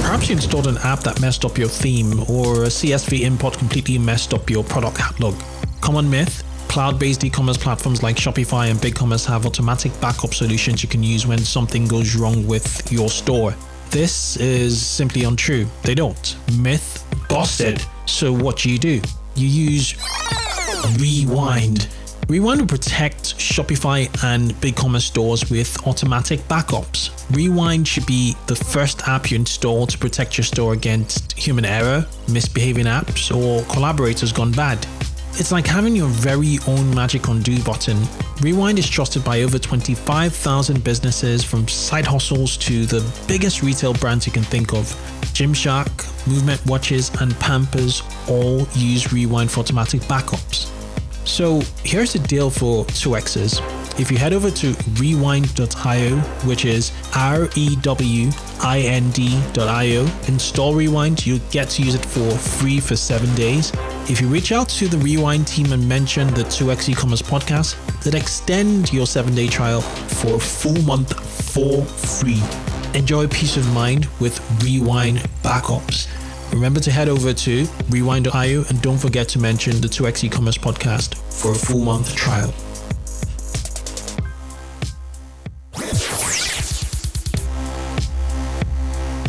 [0.02, 3.98] Perhaps you installed an app that messed up your theme, or a CSV import completely
[3.98, 5.38] messed up your product catalog.
[5.80, 10.84] Common myth cloud based e commerce platforms like Shopify and BigCommerce have automatic backup solutions
[10.84, 13.56] you can use when something goes wrong with your store.
[13.90, 15.66] This is simply untrue.
[15.82, 16.36] They don't.
[16.58, 17.82] Myth busted.
[18.10, 19.00] So what do you do?
[19.36, 19.94] You use
[20.98, 21.88] Rewind.
[22.28, 27.10] Rewind will protect Shopify and BigCommerce stores with automatic backups.
[27.34, 32.06] Rewind should be the first app you install to protect your store against human error,
[32.28, 34.86] misbehaving apps, or collaborators gone bad.
[35.34, 37.98] It's like having your very own magic undo button.
[38.42, 44.26] Rewind is trusted by over 25,000 businesses from side hustles to the biggest retail brands
[44.26, 44.94] you can think of
[45.40, 45.88] Gymshark,
[46.28, 50.70] Movement Watches, and Pampers all use Rewind for automatic backups.
[51.26, 53.58] So here's the deal for 2X's.
[53.98, 58.30] If you head over to rewind.io, which is R E W
[58.60, 63.72] I N D.io, install Rewind, you'll get to use it for free for seven days.
[64.10, 68.14] If you reach out to the Rewind team and mention the 2x e-commerce podcast, they'll
[68.14, 71.18] extend your seven-day trial for a full month
[71.54, 72.42] for free.
[72.94, 76.08] Enjoy peace of mind with Rewind backups.
[76.52, 81.14] Remember to head over to rewind.io and don't forget to mention the 2x e-commerce podcast
[81.32, 82.52] for a full month trial.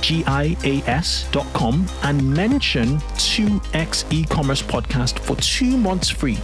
[0.00, 6.38] G I A S.com and mention 2x e-commerce podcast for two months free.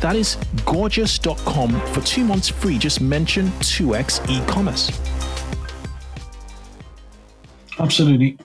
[0.00, 2.78] That is gorgias.com for two months free.
[2.78, 4.90] Just mention 2x e-commerce.
[7.78, 8.38] Absolutely.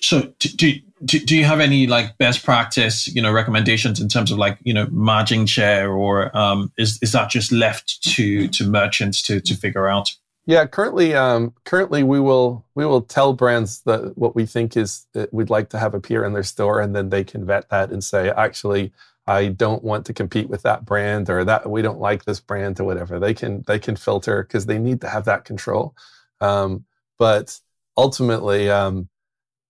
[0.00, 0.72] So, do,
[1.04, 4.58] do, do you have any like best practice, you know, recommendations in terms of like,
[4.62, 9.40] you know, margin share or um, is, is that just left to, to merchants to,
[9.40, 10.10] to figure out?
[10.44, 15.06] Yeah, currently, um, currently we will we will tell brands that what we think is
[15.12, 17.90] that we'd like to have appear in their store, and then they can vet that
[17.92, 18.92] and say, actually,
[19.26, 22.80] I don't want to compete with that brand, or that we don't like this brand,
[22.80, 23.20] or whatever.
[23.20, 25.94] They can they can filter because they need to have that control.
[26.40, 26.86] Um,
[27.20, 27.60] but
[27.96, 29.08] ultimately, um,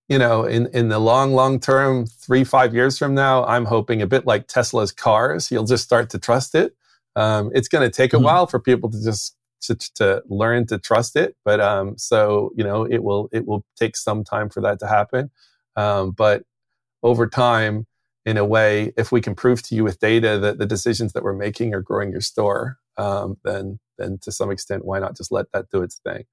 [0.09, 4.01] you know, in in the long long term, three five years from now, I'm hoping
[4.01, 6.75] a bit like Tesla's cars, you'll just start to trust it.
[7.15, 8.25] Um, it's going to take a mm-hmm.
[8.25, 11.35] while for people to just to, to learn to trust it.
[11.43, 14.87] But um, so you know, it will it will take some time for that to
[14.87, 15.31] happen.
[15.75, 16.43] Um, but
[17.01, 17.87] over time,
[18.25, 21.23] in a way, if we can prove to you with data that the decisions that
[21.23, 25.31] we're making are growing your store, um, then then to some extent, why not just
[25.31, 26.23] let that do its thing?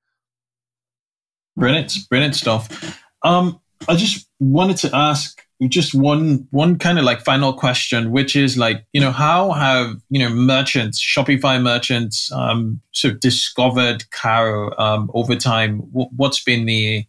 [1.57, 3.03] Brilliant, brilliant stuff.
[3.23, 8.35] Um, I just wanted to ask just one one kind of like final question, which
[8.35, 14.11] is like, you know, how have you know merchants, Shopify merchants, um, sort of discovered
[14.11, 15.81] Carro um, over time?
[15.93, 17.05] What's been the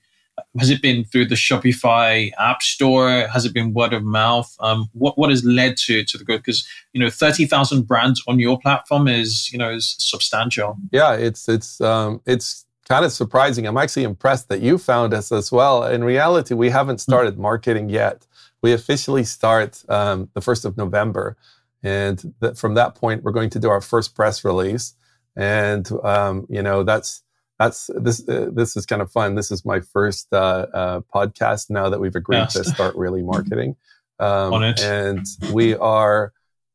[0.59, 3.27] has it been through the Shopify app store?
[3.27, 4.53] Has it been word of mouth?
[4.59, 6.39] Um, what what has led to to the growth?
[6.39, 10.77] Because you know, thirty thousand brands on your platform is you know is substantial.
[10.91, 13.65] Yeah, it's it's um, it's kind of surprising.
[13.65, 15.85] I'm actually impressed that you found us as well.
[15.85, 17.11] In reality, we haven't hmm.
[17.11, 18.27] started marketing yet
[18.61, 21.35] we officially start um, the 1st of November.
[21.83, 24.93] And th- from that point, we're going to do our first press release.
[25.35, 27.23] And, um, you know, that's,
[27.57, 29.35] that's, this, uh, this is kind of fun.
[29.35, 32.53] This is my first, uh, uh, podcast now that we've agreed yes.
[32.53, 33.75] to start really marketing.
[34.19, 34.79] Um, On it.
[34.81, 36.33] And we are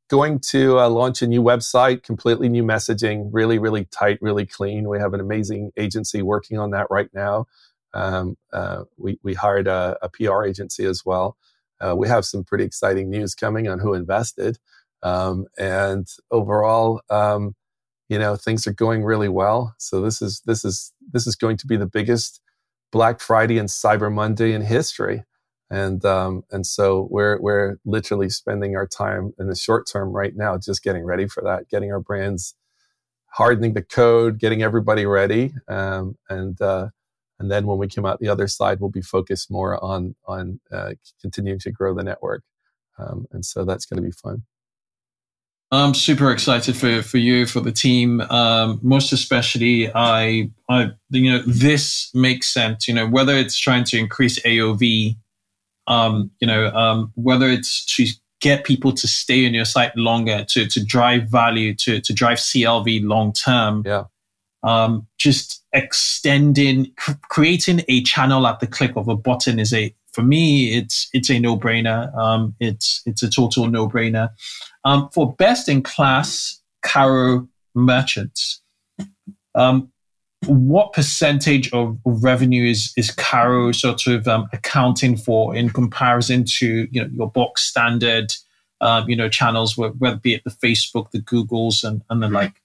[0.09, 4.89] going to uh, launch a new website, completely new messaging, really, really tight, really clean.
[4.89, 7.47] We have an amazing agency working on that right now.
[7.95, 11.37] Um, uh, we, we hired a, a PR agency as well
[11.81, 14.59] uh, we have some pretty exciting news coming on who invested.
[15.03, 17.55] Um, and overall, um,
[18.09, 19.74] you know, things are going really well.
[19.79, 22.41] So this is this is this is going to be the biggest
[22.93, 25.24] Black Friday and Cyber Monday in history.
[25.68, 30.35] And um, and so we're we're literally spending our time in the short term right
[30.37, 32.55] now, just getting ready for that, getting our brands,
[33.33, 36.89] hardening the code, getting everybody ready, um, and uh,
[37.39, 40.61] and then when we come out the other side, we'll be focused more on on
[40.72, 42.43] uh, continuing to grow the network.
[42.99, 44.43] Um, and so that's going to be fun.
[45.70, 48.20] I'm super excited for for you for the team.
[48.22, 52.89] Um, most especially, I I you know this makes sense.
[52.89, 55.16] You know whether it's trying to increase AOV,
[55.87, 58.07] um, you know um, whether it's to
[58.41, 62.39] get people to stay on your site longer, to to drive value, to to drive
[62.39, 63.82] CLV long term.
[63.84, 64.05] Yeah
[64.66, 69.95] um, just extending, cr- creating a channel at the click of a button is a,
[70.12, 72.12] for me, it's, it's a no brainer.
[72.16, 74.31] Um, it's, it's a total no brainer.
[74.85, 78.62] Um, for best in class Carro merchants,
[79.55, 79.93] Um,
[80.47, 86.87] what percentage of, revenue is is Carro sort of um, accounting for in comparison to
[86.91, 88.33] you know your box standard
[88.81, 92.61] um, you know channels, whether be it the Facebook, the Googles, and and the like?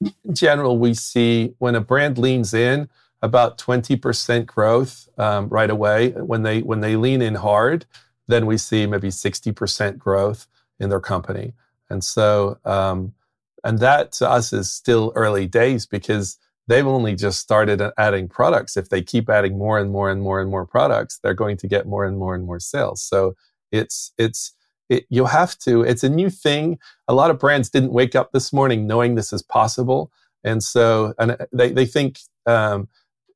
[0.00, 2.88] In general, we see when a brand leans in
[3.22, 6.10] about twenty percent growth um, right away.
[6.10, 7.86] When they when they lean in hard,
[8.28, 10.46] then we see maybe sixty percent growth
[10.78, 11.52] in their company,
[11.88, 12.58] and so.
[12.64, 13.14] Um,
[13.62, 18.76] and that to us is still early days because they've only just started adding products.
[18.76, 21.68] If they keep adding more and more and more and more products, they're going to
[21.68, 23.02] get more and more and more sales.
[23.02, 23.34] So
[23.70, 24.54] it's it's
[24.90, 25.82] it, you'll have to.
[25.82, 26.78] It's a new thing.
[27.08, 30.12] A lot of brands didn't wake up this morning knowing this is possible,
[30.44, 32.18] and so and they they think.
[32.46, 32.88] Um,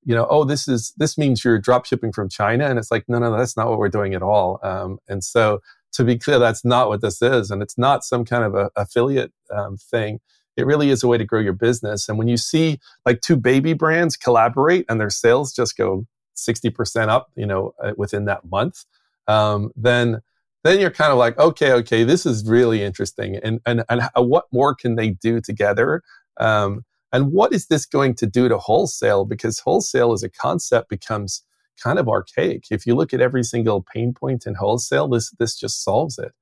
[0.07, 3.05] you know, oh, this is this means you're drop shipping from China, and it's like,
[3.09, 4.61] no, no, that's not what we're doing at all.
[4.63, 8.27] Um, and so, to be clear, that's not what this is, and it's not some
[8.27, 10.21] kind of a affiliate um, thing
[10.57, 12.09] it really is a way to grow your business.
[12.09, 17.09] And when you see like two baby brands collaborate and their sales just go 60%
[17.09, 18.85] up, you know, uh, within that month,
[19.27, 20.21] um, then
[20.65, 23.37] then you're kind of like, okay, okay, this is really interesting.
[23.37, 26.03] And and and what more can they do together?
[26.41, 29.25] Um, and what is this going to do to wholesale?
[29.25, 31.43] Because wholesale as a concept becomes
[31.81, 32.65] kind of archaic.
[32.71, 36.33] If you look at every single pain point in wholesale, this this just solves it.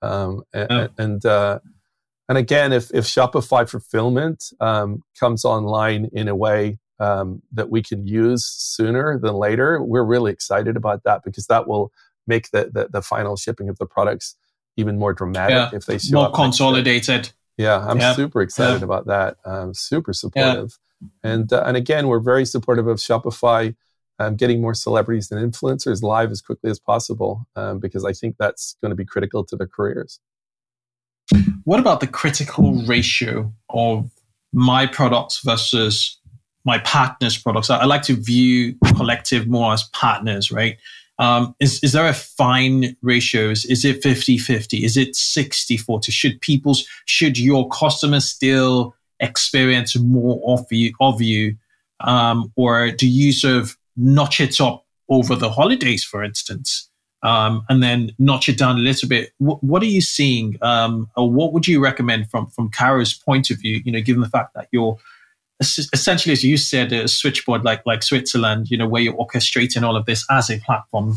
[0.00, 0.88] Um, and, oh.
[0.98, 1.58] and uh,
[2.28, 7.82] and again, if, if Shopify fulfillment um, comes online in a way um, that we
[7.82, 11.92] can use sooner than later, we're really excited about that because that will
[12.26, 14.36] make the, the, the final shipping of the products
[14.76, 15.70] even more dramatic yeah.
[15.72, 17.30] if they show more consolidated.
[17.58, 18.14] Yeah, I'm yeah.
[18.14, 18.84] super excited yeah.
[18.84, 19.36] about that.
[19.44, 20.78] Um, super supportive,
[21.22, 23.74] and uh, and again, we're very supportive of Shopify
[24.18, 28.36] um, getting more celebrities and influencers live as quickly as possible um, because I think
[28.38, 30.20] that's going to be critical to their careers.
[31.64, 34.10] What about the critical ratio of
[34.52, 36.18] my products versus
[36.64, 37.70] my partners' products?
[37.70, 40.78] I, I like to view collective more as partners, right?
[41.22, 43.50] Um, is, is there a fine ratio?
[43.50, 44.84] Is it 50 50?
[44.84, 46.10] Is it 60 40?
[46.10, 51.56] Should people's, should your customers still experience more of you, of you?
[52.00, 56.88] Um, or do you sort of notch it up over the holidays, for instance?
[57.22, 59.32] um, and then notch it down a little bit.
[59.38, 63.60] What are you seeing, um, or what would you recommend from from Carro's point of
[63.60, 63.80] view?
[63.84, 64.98] You know, given the fact that you're
[65.62, 69.96] essentially, as you said, a switchboard like like Switzerland, you know, where you're orchestrating all
[69.96, 71.16] of this as a platform.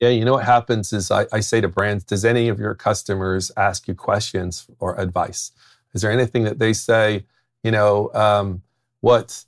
[0.00, 2.74] Yeah, you know what happens is I, I say to brands, does any of your
[2.74, 5.52] customers ask you questions or advice?
[5.94, 7.24] Is there anything that they say,
[7.62, 8.62] you know, um,
[9.00, 9.44] what,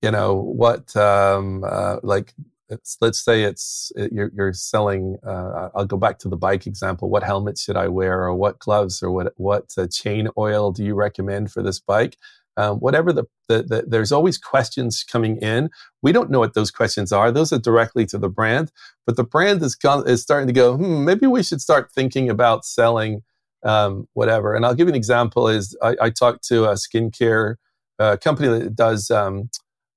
[0.00, 2.32] you know, what, um, uh, like
[3.00, 5.18] let's say it's it, you're, you're, selling.
[5.26, 7.10] Uh, I'll go back to the bike example.
[7.10, 10.84] What helmet should I wear, or what gloves, or what what uh, chain oil do
[10.84, 12.16] you recommend for this bike?
[12.56, 15.70] Um, whatever the, the, the, there's always questions coming in.
[16.02, 17.30] We don't know what those questions are.
[17.30, 18.72] Those are directly to the brand,
[19.06, 19.76] but the brand is
[20.06, 20.76] is starting to go.
[20.76, 23.22] Hmm, maybe we should start thinking about selling
[23.64, 24.54] um, whatever.
[24.54, 25.48] And I'll give you an example.
[25.48, 27.56] Is I, I talked to a skincare
[27.98, 29.50] uh, company that does um,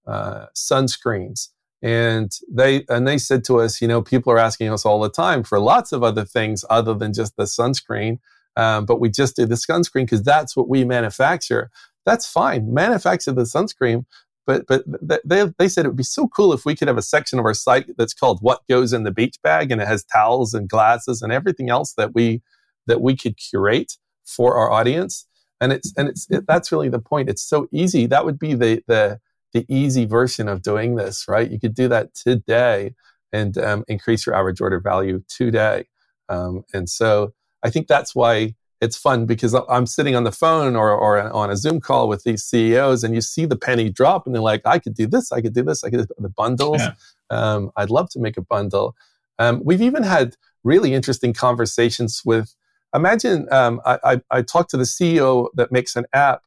[0.08, 1.50] uh, sunscreens
[1.84, 5.10] and they and they said to us you know people are asking us all the
[5.10, 8.18] time for lots of other things other than just the sunscreen
[8.56, 11.70] um, but we just do the sunscreen because that's what we manufacture
[12.06, 14.06] that's fine manufacture the sunscreen
[14.46, 14.84] but but
[15.24, 17.46] they, they said it would be so cool if we could have a section of
[17.46, 20.70] our site that's called what goes in the beach bag and it has towels and
[20.70, 22.42] glasses and everything else that we
[22.88, 23.94] that we could curate
[24.26, 25.28] for our audience
[25.62, 28.54] and it's and it's it, that's really the point it's so easy that would be
[28.54, 29.20] the the
[29.54, 31.50] the easy version of doing this, right?
[31.50, 32.96] You could do that today
[33.32, 35.86] and um, increase your average order value today.
[36.28, 37.34] Um, and so
[37.64, 41.50] I think that's why it's fun because I'm sitting on the phone or, or on
[41.50, 44.62] a Zoom call with these CEOs and you see the penny drop and they're like,
[44.66, 46.82] I could do this, I could do this, I could do the bundles.
[46.82, 46.94] Yeah.
[47.30, 48.94] Um, I'd love to make a bundle.
[49.40, 52.54] Um, we've even had really interesting conversations with,
[52.94, 56.42] imagine um, I, I, I talked to the CEO that makes an app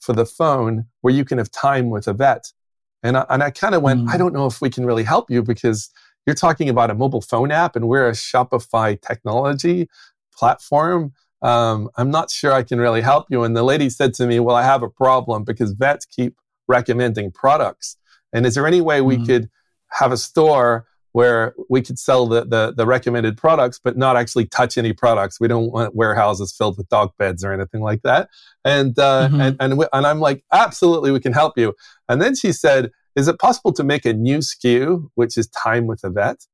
[0.00, 2.52] for the phone where you can have time with a vet.
[3.02, 4.08] And I, and I kind of went, mm.
[4.08, 5.90] I don't know if we can really help you because
[6.26, 9.88] you're talking about a mobile phone app and we're a Shopify technology
[10.34, 11.12] platform.
[11.42, 13.42] Um, I'm not sure I can really help you.
[13.42, 16.36] And the lady said to me, Well, I have a problem because vets keep
[16.68, 17.96] recommending products.
[18.32, 19.26] And is there any way we mm.
[19.26, 19.50] could
[19.90, 24.46] have a store where we could sell the, the, the, recommended products, but not actually
[24.46, 25.38] touch any products.
[25.38, 28.30] We don't want warehouses filled with dog beds or anything like that.
[28.64, 29.40] And, uh, mm-hmm.
[29.40, 31.74] and, and, and I'm like, absolutely, we can help you.
[32.08, 35.86] And then she said, is it possible to make a new SKU, which is time
[35.86, 36.46] with a vet?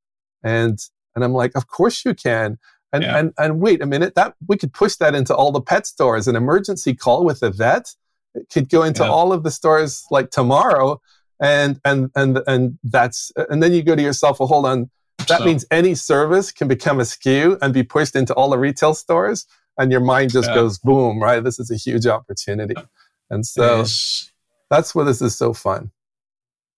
[0.43, 0.79] And,
[1.15, 2.59] and I'm like, of course you can.
[2.93, 3.19] And, yeah.
[3.19, 6.27] and, and wait a minute, that we could push that into all the pet stores,
[6.27, 7.95] an emergency call with a vet.
[8.53, 9.11] could go into Yeah.
[9.11, 11.01] all of the stores like tomorrow,
[11.41, 14.91] and and and and that's and then you go to yourself, well, hold on,
[15.29, 18.59] that So- means any service can become a SKU and be pushed into all the
[18.59, 19.47] retail stores,
[19.79, 20.55] and your mind just Yeah.
[20.57, 21.43] goes boom, right?
[21.43, 22.77] This is a huge opportunity,
[23.31, 23.85] and so
[24.71, 25.91] that's why this is so fun.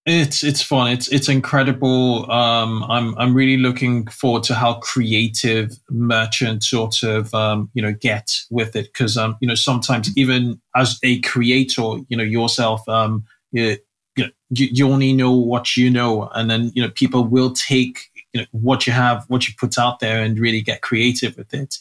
[0.07, 0.93] It's it's fun.
[0.93, 2.31] It's it's incredible.
[2.31, 7.93] Um, I'm I'm really looking forward to how creative merchants sort of um, you know
[7.93, 12.89] get with it because um, you know sometimes even as a creator, you know yourself,
[12.89, 13.77] um, you,
[14.17, 17.53] you know you, you only know what you know, and then you know people will
[17.53, 17.99] take
[18.33, 21.53] you know what you have, what you put out there, and really get creative with
[21.53, 21.77] it.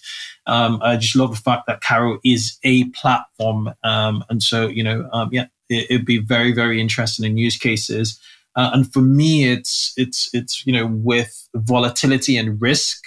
[0.46, 4.84] Um, I just love the fact that Carro is a platform, um, and so you
[4.84, 8.20] know, um, yeah, it, it'd be very, very interesting in use cases.
[8.56, 13.04] Uh, and for me, it's it's it's you know with volatility and risk,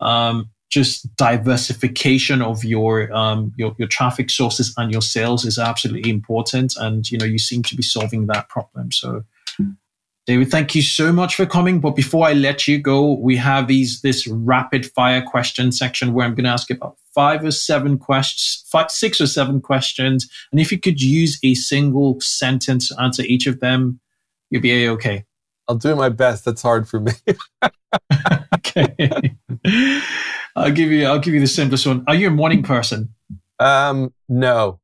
[0.00, 6.10] um, just diversification of your um, your your traffic sources and your sales is absolutely
[6.10, 6.74] important.
[6.76, 8.92] And you know, you seem to be solving that problem.
[8.92, 9.24] So.
[10.26, 11.80] David, thank you so much for coming.
[11.80, 16.24] But before I let you go, we have these this rapid fire question section where
[16.26, 20.60] I'm going to ask about five or seven questions, five, six or seven questions, and
[20.60, 23.98] if you could use a single sentence to answer each of them,
[24.50, 25.24] you'll be a okay.
[25.66, 26.44] I'll do my best.
[26.44, 27.12] That's hard for me.
[28.54, 29.34] Okay.
[30.56, 31.06] I'll give you.
[31.06, 32.04] I'll give you the simplest one.
[32.06, 33.14] Are you a morning person?
[33.58, 34.78] um, no,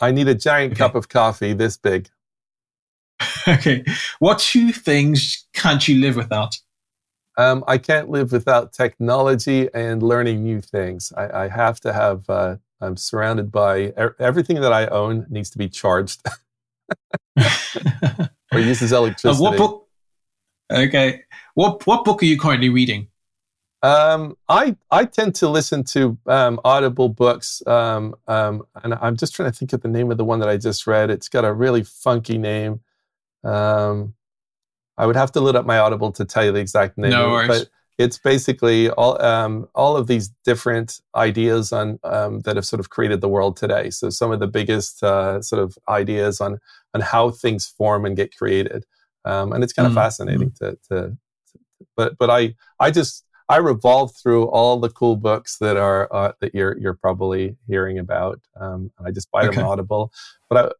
[0.00, 0.78] I need a giant Okay.
[0.78, 2.08] cup of coffee this big.
[3.48, 3.84] okay.
[4.18, 6.56] What two things can't you live without?
[7.36, 11.12] Um, I can't live without technology and learning new things.
[11.16, 12.28] I, I have to have.
[12.28, 16.20] Uh, I'm surrounded by er- everything that I own needs to be charged
[18.52, 19.42] or uses Uh, electricity.
[19.42, 19.88] what book?
[20.72, 21.22] Okay.
[21.54, 23.08] What what book are you currently reading?
[23.82, 29.34] Um, I I tend to listen to um, Audible books, um, um, and I'm just
[29.34, 31.10] trying to think of the name of the one that I just read.
[31.10, 32.80] It's got a really funky name.
[33.44, 34.14] Um,
[34.96, 37.12] I would have to look up my Audible to tell you the exact name.
[37.12, 37.46] No worries.
[37.48, 37.68] But
[37.98, 42.90] it's basically all um, all of these different ideas on um, that have sort of
[42.90, 43.90] created the world today.
[43.90, 46.58] So some of the biggest uh, sort of ideas on
[46.94, 48.84] on how things form and get created,
[49.24, 51.16] um, and it's kind of Mm, fascinating to, to.
[51.96, 56.32] But but I I just I revolve through all the cool books that are uh,
[56.40, 60.12] that you're you're probably hearing about, um, and I just buy them on Audible.
[60.48, 60.72] But I,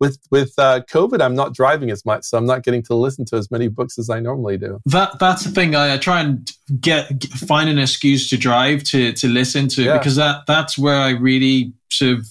[0.00, 3.24] with with uh, COVID, I'm not driving as much, so I'm not getting to listen
[3.26, 4.80] to as many books as I normally do.
[4.86, 5.74] That that's the thing.
[5.74, 9.98] I, I try and get, find an excuse to drive to to listen to Yeah.
[9.98, 12.26] because that that's where I really sort of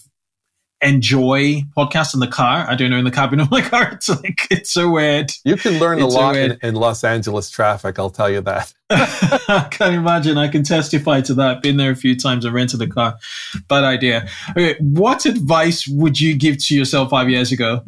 [0.82, 2.66] enjoy podcasts in the car.
[2.70, 3.92] I don't know in the cabin of my car.
[4.00, 5.32] It's like it's so weird.
[5.44, 8.00] You can learn a It's a lot in, in Los Angeles traffic.
[8.00, 8.74] I'll tell you that.
[8.90, 10.38] I can imagine.
[10.38, 11.62] I can testify to that.
[11.62, 12.46] Been there a few times.
[12.46, 13.18] I rented a car.
[13.68, 14.30] Bad idea.
[14.52, 17.84] Okay, what advice would you give to yourself five years ago?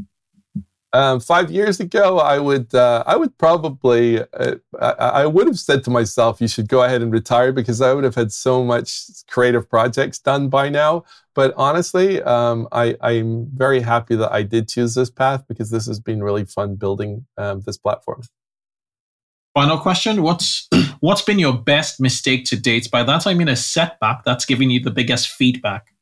[0.94, 5.60] Um, five years ago, I would uh, I would probably uh, I, I would have
[5.60, 8.64] said to myself, "You should go ahead and retire," because I would have had so
[8.64, 11.06] much creative projects done by now.
[11.34, 15.86] But honestly, um, I, I'm very happy that I did choose this path because this
[15.86, 18.24] has been really fun building um, this platform.
[19.54, 20.68] Final question: What's
[21.00, 22.92] what's been your best mistake to date?
[22.92, 25.94] By that I mean a setback that's giving you the biggest feedback.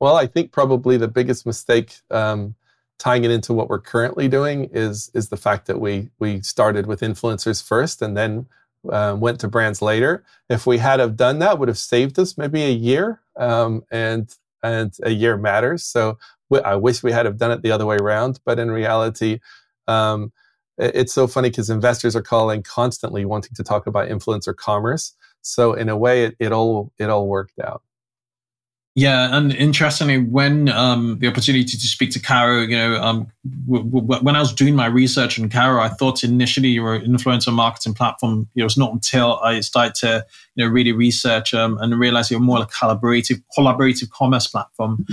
[0.00, 2.56] Well, I think probably the biggest mistake um,
[3.00, 6.86] tying it into what we're currently doing is is the fact that we we started
[6.86, 8.46] with influencers first and then
[8.90, 10.24] um, went to brands later.
[10.50, 14.34] If we had have done that, would have saved us maybe a year, um, and
[14.62, 15.84] and a year matters.
[15.84, 16.18] So
[16.64, 18.40] I wish we had have done it the other way around.
[18.44, 19.40] But in reality,
[19.88, 20.32] um,
[20.78, 25.14] it- it's so funny because investors are calling constantly wanting to talk about influencer commerce.
[25.42, 27.82] So in a way, it, it all it all worked out.
[28.96, 33.28] Yeah, and interestingly, when um, the opportunity to speak to Carro, you know, um,
[33.68, 36.96] w- w- when I was doing my research on Carro, I thought initially you were
[36.96, 38.48] an influencer marketing platform.
[38.56, 40.26] It was not until I started to,
[40.56, 45.06] you know, really research um, and realize you're more like a collaborative, collaborative commerce platform.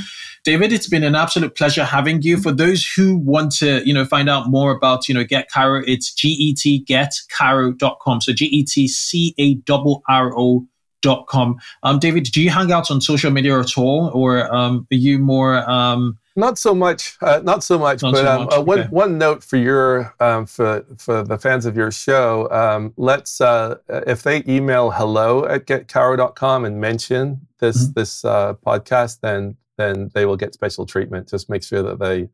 [0.43, 2.37] David, it's been an absolute pleasure having you.
[2.37, 5.83] For those who want to, you know, find out more about, you know, Get Carro,
[5.85, 8.21] it's getgetcarro.com.
[8.21, 10.65] So G E T C A R R O
[11.01, 11.57] dot com.
[11.83, 15.19] Um, David, do you hang out on social media at all, or um, are you
[15.19, 15.69] more?
[15.69, 18.03] Um, Not so much, uh, not so much.
[18.03, 18.89] Not but so um, much, Uh, one okay.
[18.89, 22.47] one note for your um, for for the fans of your show.
[22.51, 27.93] Um, let's uh, if they email hello at getcarro.com and mention this Mm-hmm.
[27.99, 31.27] this uh, podcast, then then they will get special treatment.
[31.29, 32.29] Just make sure that they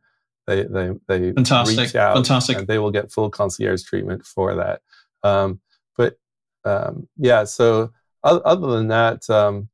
[0.48, 2.16] they they they Fantastic, reach out.
[2.16, 2.58] fantastic.
[2.58, 4.82] And they will get full concierge treatment for that.
[5.24, 5.62] Um,
[5.96, 6.18] but
[6.66, 7.92] um, yeah, so
[8.24, 9.70] other than that, um,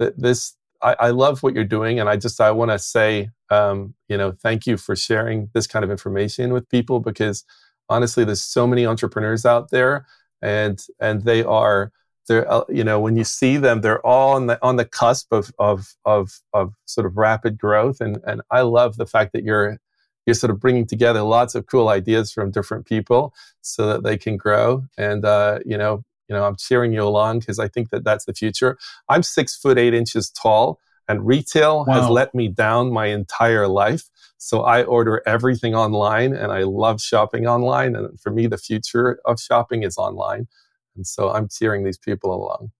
[0.00, 3.30] th- this I, I, love what you're doing, and I just I want to say,
[3.50, 7.44] um, you know, thank you for sharing this kind of information with people because
[7.88, 10.06] honestly, there's so many entrepreneurs out there,
[10.40, 11.92] and and they are
[12.28, 15.32] they're uh, you know when you see them, they're all on the on the cusp
[15.32, 19.44] of of of of sort of rapid growth, and and I love the fact that
[19.44, 19.78] you're
[20.26, 24.16] you're sort of bringing together lots of cool ideas from different people so that they
[24.16, 27.90] can grow and uh, you know you know, I'm cheering you along because I think
[27.90, 28.78] that that's the future.
[29.08, 30.78] I'm six foot eight inches tall,
[31.08, 31.94] and retail wow.
[31.94, 34.04] has let me down my entire life.
[34.38, 37.96] So I order everything online, and I love shopping online.
[37.96, 40.46] And for me, the future of shopping is online.
[40.94, 42.70] And so I'm cheering these people along.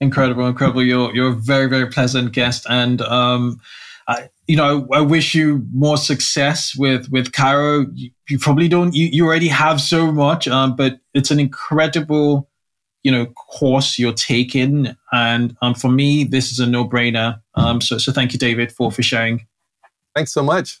[0.00, 0.82] Incredible, incredible.
[0.82, 3.60] You're you're a very very pleasant guest, and um,
[4.08, 7.86] I, you know, I wish you more success with with Carro.
[7.92, 8.94] You, you probably don't.
[8.94, 12.48] You, you already have so much, um, but it's an incredible,
[13.02, 17.40] you know, course you're taking, and um, for me, this is a no brainer.
[17.54, 19.46] Um, so so thank you, David, for for sharing.
[20.14, 20.80] Thanks so much.